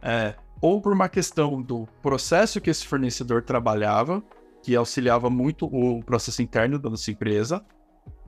É, 0.00 0.36
ou 0.60 0.80
por 0.80 0.92
uma 0.92 1.08
questão 1.08 1.60
do 1.60 1.88
processo 2.00 2.60
que 2.60 2.70
esse 2.70 2.86
fornecedor 2.86 3.42
trabalhava, 3.42 4.22
que 4.62 4.76
auxiliava 4.76 5.28
muito 5.28 5.66
o 5.66 6.00
processo 6.04 6.42
interno 6.42 6.78
da 6.78 6.88
nossa 6.88 7.10
empresa, 7.10 7.64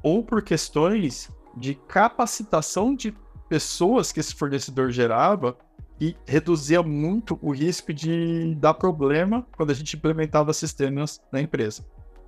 ou 0.02 0.24
por 0.24 0.42
questões 0.42 1.30
de 1.56 1.76
capacitação 1.86 2.96
de 2.96 3.16
pessoas 3.48 4.10
que 4.10 4.18
esse 4.18 4.34
fornecedor 4.34 4.90
gerava 4.90 5.56
e 6.00 6.16
reduzia 6.26 6.82
muito 6.82 7.38
o 7.40 7.52
risco 7.52 7.92
de 7.92 8.54
dar 8.56 8.74
problema 8.74 9.46
quando 9.56 9.70
a 9.70 9.74
gente 9.74 9.96
implementava 9.96 10.52
sistemas 10.52 11.20
na 11.32 11.40
empresa. 11.40 11.84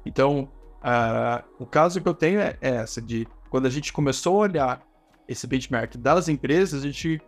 Então, 0.07 0.51
uh, 0.79 1.45
o 1.59 1.67
caso 1.67 2.01
que 2.01 2.09
eu 2.09 2.15
tenho 2.15 2.41
é 2.41 2.57
essa, 2.61 3.01
de 3.03 3.27
quando 3.51 3.67
a 3.67 3.71
gente 3.71 3.93
começou 3.93 4.37
a 4.37 4.39
olhar 4.47 4.83
esse 5.27 5.47
benchmark 5.47 5.97
das 5.97 6.29
empresas, 6.29 6.83
a 6.83 6.87
gente, 6.87 7.21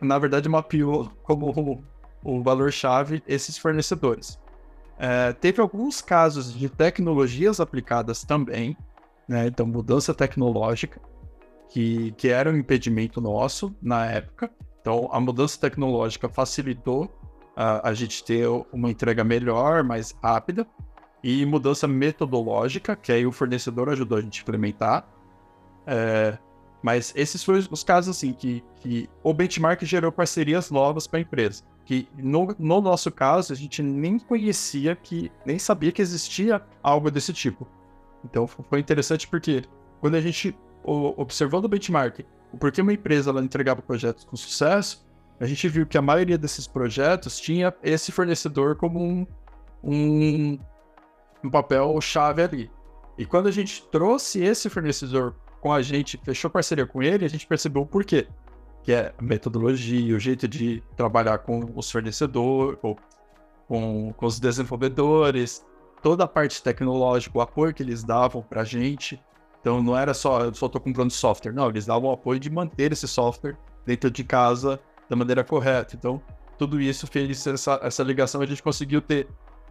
na 0.00 0.18
verdade, 0.18 0.48
mapeou 0.48 1.10
como 1.22 1.84
o 2.22 2.42
valor-chave 2.42 3.22
esses 3.26 3.58
fornecedores. 3.58 4.38
Uh, 4.96 5.34
teve 5.40 5.60
alguns 5.60 6.00
casos 6.00 6.52
de 6.52 6.68
tecnologias 6.68 7.58
aplicadas 7.58 8.22
também, 8.22 8.76
né? 9.26 9.46
então 9.46 9.66
mudança 9.66 10.14
tecnológica, 10.14 11.00
que, 11.70 12.12
que 12.12 12.28
era 12.28 12.50
um 12.50 12.56
impedimento 12.56 13.20
nosso 13.20 13.74
na 13.80 14.04
época, 14.06 14.50
então, 14.80 15.08
a 15.12 15.20
mudança 15.20 15.60
tecnológica 15.60 16.28
facilitou 16.28 17.10
a, 17.54 17.92
gente 17.92 18.24
ter 18.24 18.46
uma 18.72 18.90
entrega 18.90 19.22
melhor, 19.22 19.84
mais 19.84 20.16
rápida, 20.22 20.66
e 21.22 21.44
mudança 21.44 21.86
metodológica, 21.86 22.96
que 22.96 23.12
aí 23.12 23.26
o 23.26 23.32
fornecedor 23.32 23.90
ajudou 23.90 24.16
a 24.16 24.20
gente 24.22 24.40
a 24.40 24.42
implementar. 24.42 25.06
É, 25.86 26.38
mas 26.82 27.12
esses 27.14 27.44
foram 27.44 27.60
os 27.70 27.84
casos 27.84 28.16
assim 28.16 28.32
que, 28.32 28.64
que 28.76 29.08
o 29.22 29.34
benchmark 29.34 29.84
gerou 29.84 30.10
parcerias 30.10 30.70
novas 30.70 31.06
para 31.06 31.18
a 31.18 31.22
empresa. 31.22 31.62
Que 31.84 32.08
no, 32.16 32.54
no, 32.58 32.80
nosso 32.80 33.10
caso 33.10 33.52
a 33.52 33.56
gente 33.56 33.82
nem 33.82 34.18
conhecia 34.18 34.96
que, 34.96 35.30
nem 35.44 35.58
sabia 35.58 35.92
que 35.92 36.00
existia 36.00 36.62
algo 36.82 37.10
desse 37.10 37.32
tipo. 37.34 37.68
Então 38.24 38.46
foi 38.46 38.80
interessante 38.80 39.28
porque 39.28 39.64
quando 40.00 40.14
a 40.14 40.20
gente 40.20 40.56
observou 40.82 41.62
o 41.62 41.68
benchmark 41.68 42.20
porque 42.58 42.80
uma 42.80 42.92
empresa 42.92 43.30
ela 43.30 43.42
entregava 43.42 43.82
projetos 43.82 44.24
com 44.24 44.36
sucesso, 44.36 45.06
a 45.38 45.46
gente 45.46 45.68
viu 45.68 45.86
que 45.86 45.96
a 45.96 46.02
maioria 46.02 46.36
desses 46.36 46.66
projetos 46.66 47.40
tinha 47.40 47.74
esse 47.82 48.12
fornecedor 48.12 48.76
como 48.76 49.02
um, 49.02 49.26
um, 49.82 50.58
um 51.42 51.50
papel 51.50 51.98
chave 52.00 52.42
ali. 52.42 52.70
E 53.16 53.24
quando 53.24 53.48
a 53.48 53.50
gente 53.50 53.86
trouxe 53.90 54.42
esse 54.42 54.68
fornecedor 54.68 55.34
com 55.60 55.72
a 55.72 55.80
gente, 55.82 56.20
fechou 56.22 56.50
parceria 56.50 56.86
com 56.86 57.02
ele, 57.02 57.24
a 57.24 57.28
gente 57.28 57.46
percebeu 57.46 57.82
o 57.82 57.86
porquê. 57.86 58.26
Que 58.82 58.92
é 58.92 59.14
a 59.18 59.22
metodologia, 59.22 60.16
o 60.16 60.18
jeito 60.18 60.48
de 60.48 60.82
trabalhar 60.96 61.38
com 61.38 61.70
os 61.74 61.90
fornecedores, 61.90 62.78
com, 62.80 62.96
com, 63.68 64.12
com 64.14 64.26
os 64.26 64.40
desenvolvedores, 64.40 65.64
toda 66.02 66.24
a 66.24 66.28
parte 66.28 66.62
tecnológica, 66.62 67.36
o 67.36 67.40
apoio 67.40 67.74
que 67.74 67.82
eles 67.82 68.02
davam 68.02 68.42
para 68.42 68.62
a 68.62 68.64
gente. 68.64 69.22
Então 69.60 69.82
não 69.82 69.96
era 69.96 70.14
só, 70.14 70.40
eu 70.40 70.54
só 70.54 70.66
estou 70.66 70.80
comprando 70.80 71.10
software. 71.10 71.52
Não, 71.52 71.68
eles 71.68 71.86
davam 71.86 72.10
apoio 72.10 72.40
de 72.40 72.50
manter 72.50 72.92
esse 72.92 73.06
software 73.06 73.56
dentro 73.84 74.10
de 74.10 74.24
casa 74.24 74.80
da 75.08 75.16
maneira 75.16 75.44
correta. 75.44 75.96
Então, 75.96 76.22
tudo 76.58 76.80
isso 76.80 77.06
fez 77.06 77.46
essa, 77.46 77.80
essa 77.82 78.02
ligação, 78.02 78.40
a 78.40 78.46
gente 78.46 78.62
conseguiu 78.62 79.00
ter 79.00 79.28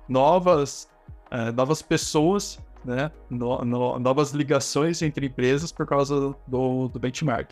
novas, 0.08 0.89
uh, 1.32 1.52
novas 1.54 1.82
pessoas, 1.82 2.60
né? 2.84 3.12
No, 3.30 3.63
no, 3.63 3.99
novas 3.99 4.32
ligações 4.32 5.02
entre 5.02 5.28
empresas 5.28 5.71
por 5.71 5.86
causa 5.86 6.36
do, 6.47 6.88
do 6.88 6.99
benchmark. 6.99 7.52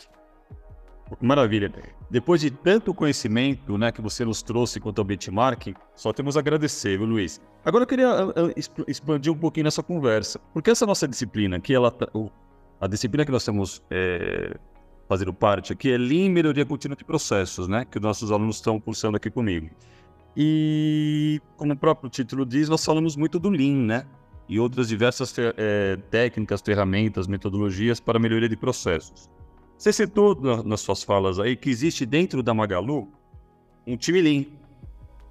Maravilha. 1.20 1.72
Depois 2.10 2.40
de 2.40 2.50
tanto 2.50 2.94
conhecimento 2.94 3.76
né, 3.78 3.90
que 3.92 4.00
você 4.00 4.24
nos 4.24 4.42
trouxe 4.42 4.80
quanto 4.80 4.98
ao 4.98 5.04
benchmarking, 5.04 5.74
só 5.94 6.12
temos 6.12 6.36
a 6.36 6.40
agradecer, 6.40 6.98
viu, 6.98 7.06
Luiz? 7.06 7.40
Agora 7.64 7.82
eu 7.82 7.86
queria 7.86 8.08
ah, 8.08 8.34
ah, 8.36 8.82
expandir 8.86 9.32
um 9.32 9.36
pouquinho 9.36 9.64
nessa 9.64 9.82
conversa, 9.82 10.40
porque 10.52 10.70
essa 10.70 10.86
nossa 10.86 11.06
disciplina 11.06 11.56
aqui, 11.56 11.74
ela, 11.74 11.90
tá, 11.90 12.08
a 12.80 12.86
disciplina 12.86 13.24
que 13.24 13.32
nós 13.32 13.42
estamos 13.42 13.82
é, 13.90 14.56
fazendo 15.08 15.32
parte 15.32 15.72
aqui 15.72 15.90
é 15.90 15.98
Lean 15.98 16.30
Melhoria 16.30 16.64
Contínua 16.64 16.96
de 16.96 17.04
Processos, 17.04 17.66
né? 17.66 17.84
Que 17.84 17.98
os 17.98 18.02
nossos 18.02 18.30
alunos 18.30 18.56
estão 18.56 18.78
cursando 18.78 19.16
aqui 19.16 19.30
comigo. 19.30 19.70
E, 20.36 21.40
como 21.56 21.72
o 21.72 21.76
próprio 21.76 22.08
título 22.08 22.46
diz, 22.46 22.68
nós 22.68 22.84
falamos 22.84 23.16
muito 23.16 23.38
do 23.38 23.48
Lean, 23.48 23.86
né? 23.86 24.06
E 24.48 24.60
outras 24.60 24.88
diversas 24.88 25.34
é, 25.56 25.96
técnicas, 26.10 26.60
ferramentas, 26.60 27.26
metodologias 27.26 27.98
para 28.00 28.18
melhoria 28.18 28.48
de 28.48 28.56
processos. 28.56 29.28
Você 29.78 29.92
citou 29.92 30.36
nas 30.64 30.80
suas 30.80 31.04
falas 31.04 31.38
aí 31.38 31.54
que 31.54 31.70
existe 31.70 32.04
dentro 32.04 32.42
da 32.42 32.52
Magalu 32.52 33.08
um 33.86 33.96
time 33.96 34.20
Lean, 34.20 34.44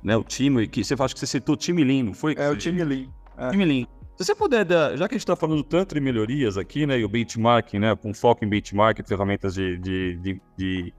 né? 0.01 0.15
O 0.15 0.23
time 0.23 0.67
que 0.67 0.85
você 0.85 0.95
faz 0.95 1.13
que 1.13 1.19
você 1.19 1.27
citou 1.27 1.53
o 1.53 1.57
time 1.57 1.83
Lean, 1.83 2.03
não 2.03 2.13
foi? 2.13 2.33
É, 2.37 2.49
o 2.49 2.55
time 2.55 2.81
Lean. 2.81 3.07
É. 3.37 3.51
Time 3.51 3.65
Lean. 3.65 3.85
Se 4.15 4.25
você 4.25 4.33
puder, 4.33 4.63
dar, 4.63 4.97
já 4.97 5.07
que 5.07 5.13
a 5.13 5.17
gente 5.17 5.23
está 5.23 5.35
falando 5.35 5.63
tanto 5.63 5.93
de 5.93 6.01
melhorias 6.01 6.57
aqui, 6.57 6.87
né? 6.87 6.97
E 6.97 7.03
o 7.03 7.09
benchmarking, 7.09 7.77
né? 7.77 7.95
Com 7.95 8.13
foco 8.13 8.45
em 8.45 8.47
benchmarking, 8.47 9.03
ferramentas 9.03 9.53
de, 9.53 9.77
de, 9.77 10.17
de, 10.17 10.41
de 10.57 10.93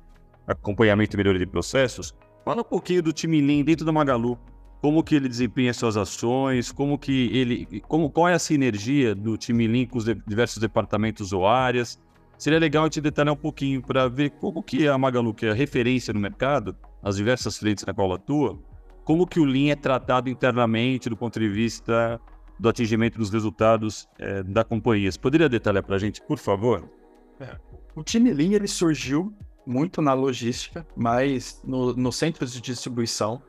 acompanhamento 0.46 1.16
e 1.16 1.18
melhoria 1.18 1.40
de 1.40 1.46
processos, 1.46 2.14
fala 2.44 2.60
um 2.60 2.64
pouquinho 2.64 3.02
do 3.02 3.14
time 3.14 3.40
Lean 3.40 3.64
dentro 3.64 3.84
da 3.84 3.90
Magalu. 3.90 4.38
Como 4.82 5.02
que 5.02 5.16
ele 5.16 5.28
desempenha 5.28 5.74
suas 5.74 5.96
ações, 5.96 6.70
como 6.70 6.96
que 6.96 7.36
ele, 7.36 7.80
como, 7.88 8.08
qual 8.10 8.28
é 8.28 8.34
a 8.34 8.38
sinergia 8.38 9.14
do 9.14 9.36
time 9.36 9.66
Lean 9.66 9.86
com 9.86 9.98
os 9.98 10.04
diversos 10.04 10.58
departamentos 10.58 11.32
ou 11.32 11.46
áreas. 11.46 11.98
Seria 12.38 12.60
legal 12.60 12.84
a 12.84 12.86
gente 12.86 13.00
detalhar 13.00 13.34
um 13.34 13.36
pouquinho 13.36 13.82
para 13.82 14.08
ver 14.08 14.30
como 14.30 14.62
que 14.62 14.86
a 14.86 14.96
Magalu, 14.96 15.34
que 15.34 15.44
é 15.44 15.50
a 15.50 15.54
referência 15.54 16.14
no 16.14 16.20
mercado, 16.20 16.76
as 17.02 17.16
diversas 17.16 17.58
frentes 17.58 17.84
na 17.84 17.92
qual 17.92 18.12
atua, 18.12 18.56
como 19.04 19.26
que 19.26 19.40
o 19.40 19.44
Lean 19.44 19.72
é 19.72 19.74
tratado 19.74 20.28
internamente 20.30 21.10
do 21.10 21.16
ponto 21.16 21.40
de 21.40 21.48
vista 21.48 22.20
do 22.58 22.68
atingimento 22.68 23.18
dos 23.18 23.30
resultados 23.30 24.08
é, 24.20 24.42
da 24.44 24.62
companhia. 24.62 25.10
Você 25.10 25.18
poderia 25.18 25.48
detalhar 25.48 25.82
para 25.82 25.96
a 25.96 25.98
gente, 25.98 26.22
por 26.22 26.38
favor? 26.38 26.88
É, 27.40 27.56
o 27.96 28.04
time 28.04 28.32
Lean 28.32 28.52
ele 28.52 28.68
surgiu 28.68 29.34
muito 29.66 30.00
na 30.00 30.14
logística, 30.14 30.86
mas 30.96 31.60
no, 31.64 31.92
no 31.92 32.12
centros 32.12 32.52
de 32.52 32.60
distribuição, 32.60 33.42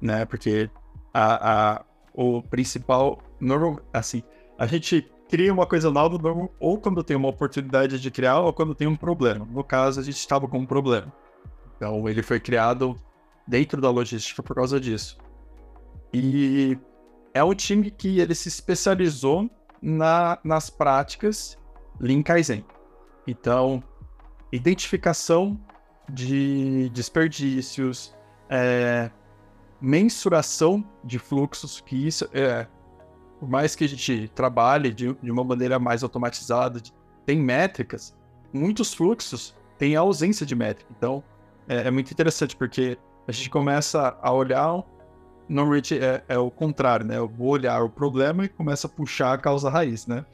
né? 0.00 0.24
Porque 0.24 0.70
a, 1.12 1.72
a, 1.78 1.84
o 2.14 2.42
principal, 2.42 3.20
normal, 3.40 3.80
assim, 3.92 4.22
a 4.56 4.66
gente 4.66 5.10
cria 5.30 5.52
uma 5.52 5.64
coisa 5.64 5.90
nova 5.90 6.18
ou 6.58 6.78
quando 6.78 7.04
tem 7.04 7.16
uma 7.16 7.28
oportunidade 7.28 8.00
de 8.00 8.10
criar 8.10 8.40
ou 8.40 8.52
quando 8.52 8.74
tem 8.74 8.88
um 8.88 8.96
problema. 8.96 9.46
No 9.48 9.62
caso, 9.62 10.00
a 10.00 10.02
gente 10.02 10.18
estava 10.18 10.48
com 10.48 10.58
um 10.58 10.66
problema. 10.66 11.12
Então, 11.76 12.08
ele 12.08 12.22
foi 12.22 12.40
criado 12.40 12.96
dentro 13.46 13.80
da 13.80 13.88
logística 13.90 14.42
por 14.42 14.56
causa 14.56 14.80
disso. 14.80 15.18
E 16.12 16.76
é 17.32 17.44
um 17.44 17.54
time 17.54 17.90
que 17.92 18.18
ele 18.18 18.34
se 18.34 18.48
especializou 18.48 19.48
na, 19.80 20.38
nas 20.42 20.68
práticas 20.68 21.56
Lean 22.00 22.22
Kaizen. 22.22 22.64
Então, 23.26 23.82
identificação 24.50 25.58
de 26.08 26.88
desperdícios, 26.90 28.12
é, 28.48 29.10
mensuração 29.80 30.84
de 31.04 31.20
fluxos, 31.20 31.80
que 31.80 32.06
isso 32.06 32.28
é, 32.32 32.66
por 33.40 33.48
mais 33.48 33.74
que 33.74 33.84
a 33.84 33.88
gente 33.88 34.30
trabalhe 34.34 34.92
de, 34.92 35.14
de 35.14 35.30
uma 35.30 35.42
maneira 35.42 35.78
mais 35.78 36.02
automatizada, 36.02 36.78
tem 37.24 37.40
métricas, 37.40 38.14
muitos 38.52 38.92
fluxos 38.92 39.56
têm 39.78 39.96
ausência 39.96 40.44
de 40.44 40.54
métrica. 40.54 40.92
Então, 40.96 41.24
é, 41.66 41.88
é 41.88 41.90
muito 41.90 42.12
interessante, 42.12 42.54
porque 42.54 42.98
a 43.26 43.32
gente 43.32 43.48
começa 43.48 44.18
a 44.20 44.30
olhar, 44.30 44.84
normalmente 45.48 45.98
é, 45.98 46.22
é, 46.28 46.38
o 46.38 46.50
contrário, 46.50 47.06
né? 47.06 47.16
Eu 47.16 47.28
vou 47.28 47.48
olhar 47.48 47.82
o 47.82 47.88
problema 47.88 48.44
e 48.44 48.48
começa 48.48 48.86
a 48.86 48.90
puxar 48.90 49.32
a 49.32 49.38
causa 49.38 49.70
raiz, 49.70 50.06
né? 50.06 50.26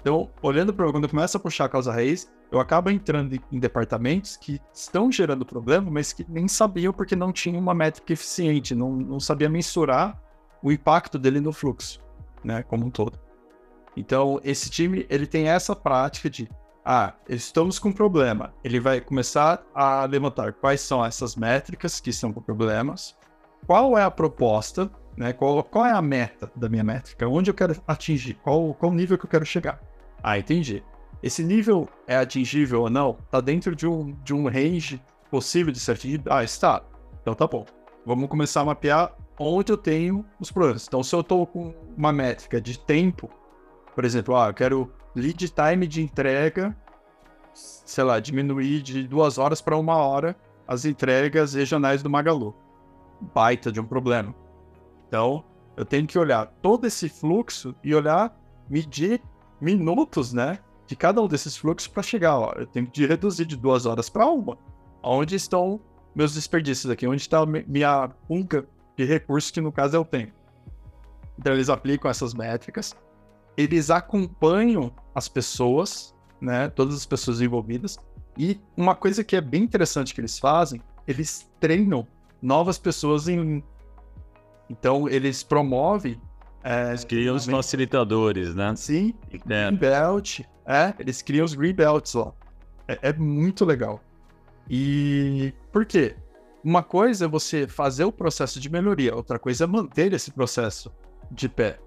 Então, 0.00 0.28
olhando 0.42 0.74
para 0.74 0.90
quando 0.90 1.04
eu 1.04 1.10
começo 1.10 1.36
a 1.36 1.40
puxar 1.40 1.66
a 1.66 1.68
causa 1.68 1.92
raiz, 1.92 2.28
eu 2.50 2.58
acabo 2.58 2.90
entrando 2.90 3.38
em 3.52 3.58
departamentos 3.58 4.36
que 4.36 4.60
estão 4.72 5.12
gerando 5.12 5.44
problema, 5.44 5.88
mas 5.90 6.12
que 6.12 6.24
nem 6.28 6.48
sabiam 6.48 6.92
porque 6.92 7.14
não 7.14 7.32
tinha 7.32 7.58
uma 7.58 7.74
métrica 7.74 8.12
eficiente, 8.12 8.74
não, 8.74 8.90
não 8.90 9.20
sabia 9.20 9.48
mensurar 9.48 10.20
o 10.62 10.72
impacto 10.72 11.18
dele 11.18 11.40
no 11.40 11.52
fluxo, 11.52 12.00
né, 12.44 12.62
como 12.62 12.86
um 12.86 12.90
todo. 12.90 13.18
Então, 13.96 14.40
esse 14.44 14.70
time, 14.70 15.06
ele 15.10 15.26
tem 15.26 15.48
essa 15.48 15.74
prática 15.74 16.30
de, 16.30 16.48
ah, 16.84 17.14
estamos 17.28 17.78
com 17.78 17.88
um 17.88 17.92
problema. 17.92 18.54
Ele 18.62 18.78
vai 18.78 19.00
começar 19.00 19.64
a 19.74 20.04
levantar 20.04 20.52
quais 20.52 20.80
são 20.80 21.04
essas 21.04 21.36
métricas 21.36 22.00
que 22.00 22.10
estão 22.10 22.32
com 22.32 22.40
problemas, 22.40 23.16
qual 23.66 23.98
é 23.98 24.02
a 24.02 24.10
proposta, 24.10 24.90
né, 25.16 25.32
qual, 25.32 25.62
qual 25.64 25.84
é 25.84 25.92
a 25.92 26.00
meta 26.00 26.50
da 26.54 26.68
minha 26.68 26.84
métrica, 26.84 27.26
onde 27.28 27.50
eu 27.50 27.54
quero 27.54 27.74
atingir, 27.86 28.34
qual, 28.34 28.72
qual 28.74 28.92
nível 28.92 29.18
que 29.18 29.24
eu 29.24 29.30
quero 29.30 29.44
chegar. 29.44 29.80
Ah, 30.22 30.38
entendi. 30.38 30.82
Esse 31.22 31.42
nível 31.42 31.88
é 32.06 32.16
atingível 32.16 32.82
ou 32.82 32.90
não? 32.90 33.18
Está 33.24 33.40
dentro 33.40 33.74
de 33.74 33.86
um, 33.86 34.12
de 34.22 34.32
um 34.32 34.48
range 34.48 35.02
possível 35.30 35.72
de 35.72 35.80
ser 35.80 35.92
atingido? 35.92 36.32
Ah, 36.32 36.44
está. 36.44 36.82
Então 37.20 37.34
tá 37.34 37.46
bom. 37.46 37.66
Vamos 38.06 38.28
começar 38.28 38.60
a 38.60 38.64
mapear 38.64 39.12
onde 39.38 39.72
eu 39.72 39.76
tenho 39.76 40.24
os 40.40 40.50
problemas. 40.50 40.86
Então, 40.86 41.02
se 41.02 41.14
eu 41.14 41.20
estou 41.20 41.46
com 41.46 41.74
uma 41.96 42.12
métrica 42.12 42.60
de 42.60 42.78
tempo, 42.78 43.30
por 43.94 44.04
exemplo, 44.04 44.36
ah, 44.36 44.48
eu 44.48 44.54
quero 44.54 44.92
lead 45.14 45.48
time 45.48 45.86
de 45.86 46.02
entrega, 46.02 46.76
sei 47.52 48.04
lá, 48.04 48.20
diminuir 48.20 48.82
de 48.82 49.06
duas 49.06 49.38
horas 49.38 49.60
para 49.60 49.76
uma 49.76 49.96
hora 49.96 50.36
as 50.66 50.84
entregas 50.84 51.54
regionais 51.54 52.02
do 52.02 52.10
Magalu. 52.10 52.54
Baita 53.34 53.72
de 53.72 53.80
um 53.80 53.86
problema. 53.86 54.34
Então, 55.06 55.44
eu 55.76 55.84
tenho 55.84 56.06
que 56.06 56.18
olhar 56.18 56.46
todo 56.60 56.86
esse 56.86 57.08
fluxo 57.08 57.74
e 57.82 57.94
olhar, 57.94 58.36
medir 58.68 59.22
minutos, 59.60 60.32
né? 60.32 60.58
De 60.86 60.94
cada 60.94 61.22
um 61.22 61.26
desses 61.26 61.56
fluxos 61.56 61.88
para 61.88 62.02
chegar, 62.02 62.38
ó. 62.38 62.52
Eu 62.56 62.66
tenho 62.66 62.86
que 62.86 63.06
reduzir 63.06 63.46
de 63.46 63.56
duas 63.56 63.86
horas 63.86 64.08
para 64.08 64.26
uma. 64.26 64.58
Onde 65.02 65.36
estão 65.36 65.80
meus 66.14 66.34
desperdícios 66.34 66.90
aqui? 66.90 67.06
Onde 67.06 67.22
está 67.22 67.44
minha 67.46 68.08
punca 68.26 68.66
de 68.98 69.04
recursos 69.04 69.50
que 69.50 69.60
no 69.60 69.72
caso 69.72 69.96
é 69.96 69.98
o 69.98 70.04
tempo? 70.04 70.32
Então 71.38 71.54
eles 71.54 71.70
aplicam 71.70 72.10
essas 72.10 72.34
métricas, 72.34 72.94
eles 73.56 73.90
acompanham 73.90 74.92
as 75.14 75.28
pessoas, 75.28 76.14
né? 76.40 76.68
Todas 76.68 76.94
as 76.94 77.06
pessoas 77.06 77.40
envolvidas. 77.40 77.96
E 78.36 78.60
uma 78.76 78.94
coisa 78.94 79.24
que 79.24 79.36
é 79.36 79.40
bem 79.40 79.62
interessante 79.62 80.14
que 80.14 80.20
eles 80.20 80.38
fazem, 80.38 80.82
eles 81.06 81.50
treinam 81.58 82.06
novas 82.42 82.78
pessoas 82.78 83.28
em. 83.28 83.62
Então 84.68 85.08
eles 85.08 85.42
promovem 85.42 86.20
é, 86.62 86.88
eles 86.88 87.04
criam 87.04 87.36
os 87.36 87.46
facilitadores, 87.46 88.54
né? 88.54 88.74
Sim, 88.76 89.14
é. 89.48 89.70
Greenbelt. 89.70 90.40
É, 90.66 90.92
eles 90.98 91.22
criam 91.22 91.44
os 91.44 91.54
Greenbelts 91.54 92.14
lá. 92.14 92.32
É, 92.86 92.98
é, 93.02 93.12
muito 93.12 93.64
legal. 93.64 94.02
E 94.68 95.54
por 95.72 95.86
quê? 95.86 96.16
Uma 96.62 96.82
coisa 96.82 97.24
é 97.24 97.28
você 97.28 97.66
fazer 97.68 98.04
o 98.04 98.12
processo 98.12 98.58
de 98.58 98.68
melhoria, 98.68 99.14
outra 99.14 99.38
coisa 99.38 99.64
é 99.64 99.66
manter 99.66 100.12
esse 100.12 100.30
processo 100.30 100.92
de 101.30 101.48
pé. 101.48 101.78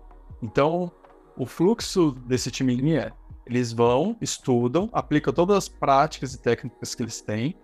Então, 0.42 0.92
o 1.38 1.46
fluxo 1.46 2.12
desse 2.26 2.50
time 2.50 2.96
é: 2.96 3.12
eles 3.46 3.74
vão, 3.74 4.16
estudam, 4.22 4.90
aplicam 4.94 5.34
todas 5.34 5.58
as 5.58 5.70
práticas 5.70 6.34
e 6.34 6.42
técnicas 6.42 6.96
que 6.96 7.04
eles 7.04 7.22
têm, 7.22 7.56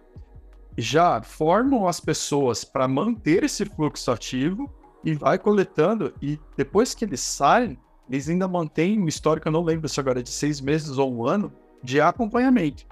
já 0.78 1.22
formam 1.22 1.88
as 1.88 2.00
pessoas 2.00 2.64
para 2.64 2.88
manter 2.88 3.44
esse 3.44 3.66
fluxo 3.66 4.12
ativo 4.12 4.70
e 5.04 5.14
vai 5.14 5.40
coletando. 5.40 6.14
E 6.22 6.40
depois 6.56 6.94
que 6.94 7.06
eles 7.06 7.22
saem, 7.22 7.80
eles 8.10 8.30
ainda 8.30 8.48
mantêm 8.48 9.02
um 9.02 9.08
histórico, 9.08 9.48
eu 9.48 9.52
não 9.52 9.64
lembro 9.64 9.90
se 9.90 10.00
agora 10.00 10.20
é 10.20 10.24
de 10.24 10.30
seis 10.30 10.62
meses 10.62 10.98
ou 10.98 11.14
um 11.14 11.26
ano, 11.26 11.52
de 11.84 12.00
acompanhamento. 12.00 12.86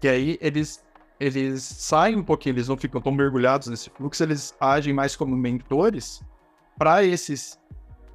Que 0.00 0.08
aí 0.08 0.38
eles, 0.40 0.84
eles 1.18 1.62
saem 1.62 2.16
um 2.16 2.22
pouquinho, 2.22 2.54
eles 2.54 2.68
não 2.68 2.76
ficam 2.76 3.00
tão 3.00 3.12
mergulhados 3.12 3.68
nesse 3.68 3.90
fluxo, 3.90 4.22
eles 4.22 4.54
agem 4.60 4.92
mais 4.92 5.14
como 5.14 5.36
mentores 5.36 6.22
para 6.78 7.04
esses, 7.04 7.60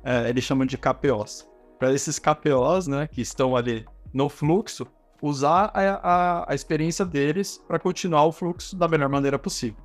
é, 0.04 0.30
eles 0.30 0.44
chamam 0.44 0.66
de 0.66 0.78
KPOs. 0.78 1.48
Para 1.80 1.94
esses 1.94 2.20
KPOs, 2.20 2.88
né, 2.88 3.08
que 3.08 3.22
estão 3.22 3.56
ali 3.56 3.86
no 4.14 4.30
fluxo, 4.30 4.88
usar 5.22 5.72
a, 5.74 5.82
a, 5.82 6.52
a 6.52 6.56
experiência 6.56 7.06
deles 7.06 7.64
para 7.68 7.80
continuar 7.80 8.26
o 8.26 8.32
fluxo 8.32 8.76
da 8.76 8.88
melhor 8.88 9.10
maneira 9.10 9.38
possível. 9.40 9.78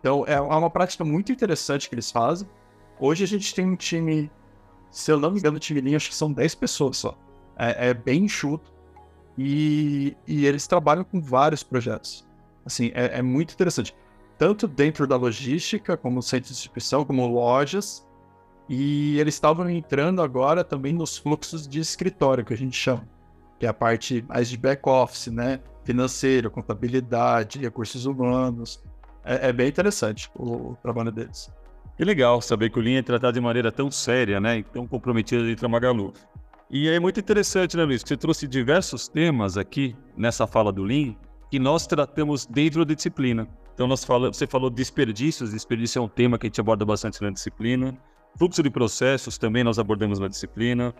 Então, 0.00 0.24
é 0.26 0.40
uma 0.40 0.70
prática 0.70 1.04
muito 1.04 1.30
interessante 1.30 1.88
que 1.88 1.94
eles 1.94 2.10
fazem. 2.10 2.48
Hoje 2.98 3.22
a 3.22 3.26
gente 3.26 3.54
tem 3.54 3.66
um 3.66 3.76
time, 3.76 4.30
se 4.90 5.12
eu 5.12 5.20
não 5.20 5.30
me 5.30 5.38
engano, 5.38 5.58
o 5.58 5.60
time 5.60 5.94
acho 5.94 6.08
que 6.08 6.14
são 6.14 6.32
10 6.32 6.54
pessoas 6.54 6.96
só. 6.96 7.16
É, 7.58 7.90
é 7.90 7.94
bem 7.94 8.24
enxuto. 8.24 8.72
E, 9.36 10.16
e, 10.26 10.44
eles 10.44 10.66
trabalham 10.66 11.04
com 11.04 11.20
vários 11.20 11.62
projetos. 11.62 12.26
Assim, 12.64 12.90
é, 12.94 13.18
é, 13.18 13.22
muito 13.22 13.54
interessante. 13.54 13.94
Tanto 14.38 14.66
dentro 14.66 15.06
da 15.06 15.16
logística, 15.16 15.96
como 15.96 16.22
centro 16.22 16.48
de 16.48 16.54
distribuição, 16.54 17.04
como 17.04 17.26
lojas. 17.26 18.06
E 18.68 19.18
eles 19.18 19.34
estavam 19.34 19.68
entrando 19.68 20.22
agora 20.22 20.62
também 20.62 20.92
nos 20.92 21.18
fluxos 21.18 21.66
de 21.66 21.80
escritório, 21.80 22.44
que 22.44 22.54
a 22.54 22.56
gente 22.56 22.76
chama. 22.76 23.06
Que 23.58 23.66
é 23.66 23.68
a 23.68 23.74
parte 23.74 24.24
mais 24.28 24.48
de 24.48 24.56
back-office, 24.56 25.26
né? 25.28 25.60
Financeiro, 25.84 26.50
contabilidade, 26.50 27.58
recursos 27.58 28.06
humanos. 28.06 28.82
É, 29.24 29.48
é 29.48 29.52
bem 29.52 29.68
interessante 29.68 30.30
o, 30.34 30.72
o 30.72 30.78
trabalho 30.82 31.10
deles. 31.10 31.50
Que 31.96 32.04
legal 32.04 32.40
saber 32.40 32.70
que 32.70 32.78
o 32.78 32.82
Lean 32.82 33.00
é 33.00 33.02
tratado 33.02 33.34
de 33.34 33.40
maneira 33.40 33.70
tão 33.70 33.90
séria, 33.90 34.40
né? 34.40 34.58
E 34.58 34.62
tão 34.62 34.86
comprometida 34.86 35.44
dentro 35.44 35.62
da 35.62 35.68
Magalu. 35.68 36.14
E 36.70 36.88
é 36.88 37.00
muito 37.00 37.18
interessante, 37.18 37.76
né, 37.76 37.84
Luiz? 37.84 38.02
Que 38.02 38.08
você 38.08 38.16
trouxe 38.16 38.46
diversos 38.46 39.08
temas 39.08 39.58
aqui 39.58 39.96
nessa 40.16 40.46
fala 40.46 40.72
do 40.72 40.84
Lean 40.84 41.14
que 41.50 41.58
nós 41.58 41.86
tratamos 41.86 42.46
dentro 42.46 42.84
da 42.84 42.94
disciplina. 42.94 43.48
Então, 43.74 43.86
nós 43.86 44.04
fala, 44.04 44.32
você 44.32 44.46
falou 44.46 44.70
desperdícios, 44.70 45.52
desperdício 45.52 45.98
é 45.98 46.02
um 46.02 46.08
tema 46.08 46.38
que 46.38 46.46
a 46.46 46.48
gente 46.48 46.60
aborda 46.60 46.84
bastante 46.84 47.20
na 47.22 47.30
disciplina. 47.30 47.96
Fluxo 48.36 48.62
de 48.62 48.70
processos 48.70 49.36
também 49.36 49.64
nós 49.64 49.78
abordamos 49.78 50.18
na 50.18 50.28
disciplina. 50.28 50.94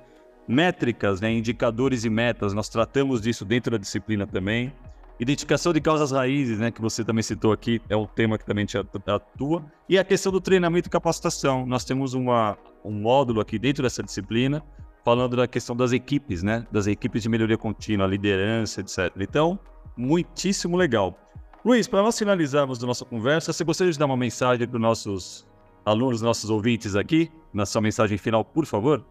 Métricas, 0.49 1.21
né, 1.21 1.31
indicadores 1.31 2.05
e 2.05 2.11
metas, 2.11 2.53
nós 2.53 2.69
tratamos 2.69 3.21
disso 3.21 3.45
dentro 3.45 3.71
da 3.71 3.79
disciplina 3.79 4.27
também. 4.27 4.73
Identificação 5.21 5.73
de 5.73 5.81
causas 5.81 6.11
raízes, 6.11 6.59
né, 6.59 6.71
que 6.71 6.81
você 6.81 7.05
também 7.05 7.23
citou 7.23 7.53
aqui, 7.53 7.81
é 7.89 7.97
um 7.97 8.07
tema 8.07 8.39
que 8.39 8.45
também 8.45 8.65
te 8.65 8.79
atua. 8.79 9.65
E 9.89 9.99
a 9.99 10.03
questão 10.03 10.33
do 10.33 10.41
treinamento 10.41 10.89
e 10.89 10.91
capacitação. 10.91 11.67
Nós 11.67 11.85
temos 11.85 12.15
uma, 12.15 12.57
um 12.83 12.91
módulo 12.91 13.41
aqui 13.41 13.59
dentro 13.59 13.83
dessa 13.83 14.03
disciplina 14.03 14.65
falando 15.05 15.37
da 15.37 15.47
questão 15.47 15.77
das 15.77 15.93
equipes, 15.93 16.43
né, 16.43 16.67
das 16.71 16.87
equipes 16.87 17.23
de 17.23 17.29
melhoria 17.29 17.57
contínua, 17.57 18.07
liderança, 18.07 18.81
etc. 18.81 19.13
Então, 19.21 19.59
muitíssimo 19.97 20.77
legal. 20.77 21.19
Luiz, 21.65 21.87
para 21.87 22.03
nós 22.03 22.19
finalizarmos 22.19 22.83
a 22.83 22.87
nossa 22.87 23.05
conversa, 23.05 23.53
você 23.53 23.65
gostaria 23.65 23.93
de 23.93 23.99
dar 23.99 24.07
uma 24.07 24.17
mensagem 24.17 24.67
para 24.67 24.77
os 24.77 24.83
nossos 24.83 25.47
alunos, 25.85 26.23
nossos 26.23 26.49
ouvintes 26.49 26.97
aqui, 26.97 27.31
na 27.53 27.67
sua 27.67 27.81
mensagem 27.81 28.17
final, 28.17 28.45
por 28.45 28.65
favor? 28.65 29.05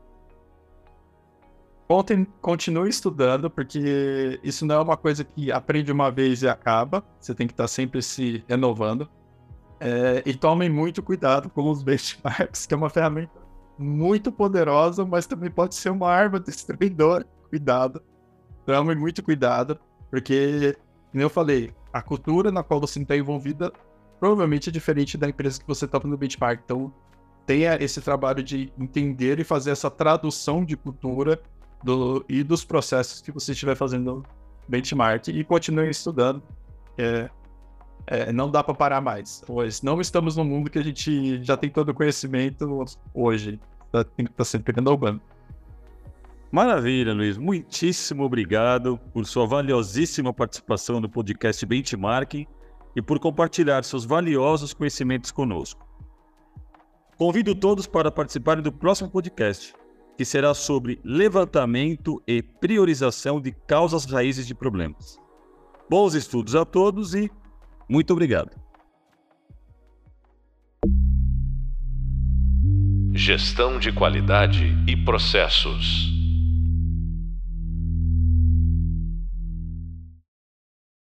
continue 2.40 2.88
estudando, 2.88 3.50
porque 3.50 4.40
isso 4.44 4.64
não 4.64 4.76
é 4.76 4.80
uma 4.80 4.96
coisa 4.96 5.24
que 5.24 5.52
aprende 5.52 5.92
uma 5.92 6.12
vez 6.12 6.44
e 6.44 6.48
acaba. 6.48 7.04
Você 7.20 7.34
tem 7.34 7.48
que 7.48 7.54
estar 7.54 7.68
sempre 7.68 8.02
se 8.04 8.44
renovando. 8.48 9.10
É, 9.80 10.22
e 10.26 10.36
tomem 10.36 10.70
muito 10.70 11.02
cuidado 11.02 11.50
com 11.50 11.70
os 11.70 11.82
benchmarks, 11.82 12.68
que 12.68 12.74
é 12.74 12.78
uma 12.78 12.90
ferramenta 12.90 13.40
muito 13.78 14.32
poderosa, 14.32 15.06
mas 15.06 15.26
também 15.26 15.50
pode 15.50 15.74
ser 15.74 15.90
uma 15.90 16.12
arma 16.12 16.40
destruidora. 16.40 17.26
Cuidado. 17.50 18.04
Tomem 18.66 18.96
muito 18.96 19.24
cuidado, 19.24 19.80
porque, 20.10 20.78
como 21.12 21.24
eu 21.24 21.30
falei, 21.30 21.74
a 21.92 22.02
cultura 22.02 22.52
na 22.52 22.64
qual 22.64 22.80
você 22.80 23.00
está 23.02 23.16
envolvida 23.16 23.72
provavelmente 24.20 24.70
é 24.70 24.72
diferente 24.72 25.18
da 25.18 25.30
empresa 25.30 25.60
que 25.60 25.68
você 25.68 25.86
está 25.86 26.00
no 26.00 26.18
benchmark. 26.18 26.62
Então, 26.64 26.94
tenha 27.46 27.76
esse 27.82 28.02
trabalho 28.02 28.44
de 28.44 28.72
entender 28.78 29.40
e 29.40 29.44
fazer 29.44 29.72
essa 29.72 29.90
tradução 29.90 30.64
de 30.64 30.76
cultura 30.76 31.42
do, 31.84 32.24
e 32.28 32.44
dos 32.44 32.64
processos 32.64 33.22
que 33.22 33.32
você 33.32 33.54
estiver 33.54 33.76
fazendo 33.76 34.26
benchmark 34.68 35.30
e 35.30 35.44
continue 35.44 35.90
estudando. 35.90 36.44
É, 36.98 37.30
é, 38.06 38.32
não 38.32 38.52
dá 38.52 38.64
para 38.64 38.74
parar 38.74 39.02
mais. 39.02 39.42
Pois 39.46 39.82
não 39.82 40.02
estamos 40.02 40.36
num 40.36 40.44
mundo 40.44 40.70
que 40.70 40.80
a 40.80 40.84
gente 40.84 41.44
já 41.44 41.56
tem 41.56 41.70
todo 41.70 41.90
o 41.90 41.94
conhecimento 41.94 42.86
hoje. 43.14 43.60
Tá, 43.92 44.04
tem 44.04 44.26
que 44.26 44.32
estar 44.32 44.44
tá 44.44 44.46
sempre 44.46 44.74
renovando. 44.74 45.22
Maravilha, 46.52 47.14
Luiz. 47.14 47.38
Muitíssimo 47.38 48.24
obrigado 48.24 48.98
por 49.14 49.26
sua 49.26 49.46
valiosíssima 49.46 50.34
participação 50.34 51.00
no 51.00 51.08
podcast 51.08 51.64
Benchmarking 51.66 52.48
e 52.96 53.02
por 53.02 53.20
compartilhar 53.20 53.84
seus 53.84 54.04
valiosos 54.04 54.74
conhecimentos 54.74 55.32
conosco. 55.32 55.88
Convido 57.18 57.54
todos 57.54 57.86
para 57.86 58.12
participarem 58.12 58.64
do 58.64 58.72
próximo 58.72 59.12
podcast, 59.12 59.76
que 60.18 60.26
será 60.26 60.54
sobre 60.54 61.00
levantamento 61.04 62.22
e 62.28 62.42
priorização 62.42 63.40
de 63.40 63.52
causas 63.52 64.06
raízes 64.06 64.48
de 64.48 64.56
problemas. 64.56 65.20
Bons 65.90 66.16
estudos 66.16 66.56
a 66.56 66.66
todos 66.66 67.14
e 67.14 67.30
muito 67.88 68.12
obrigado. 68.12 68.58
Gestão 73.14 73.78
de 73.78 73.92
qualidade 73.92 74.76
e 74.88 74.96
processos. 74.96 76.19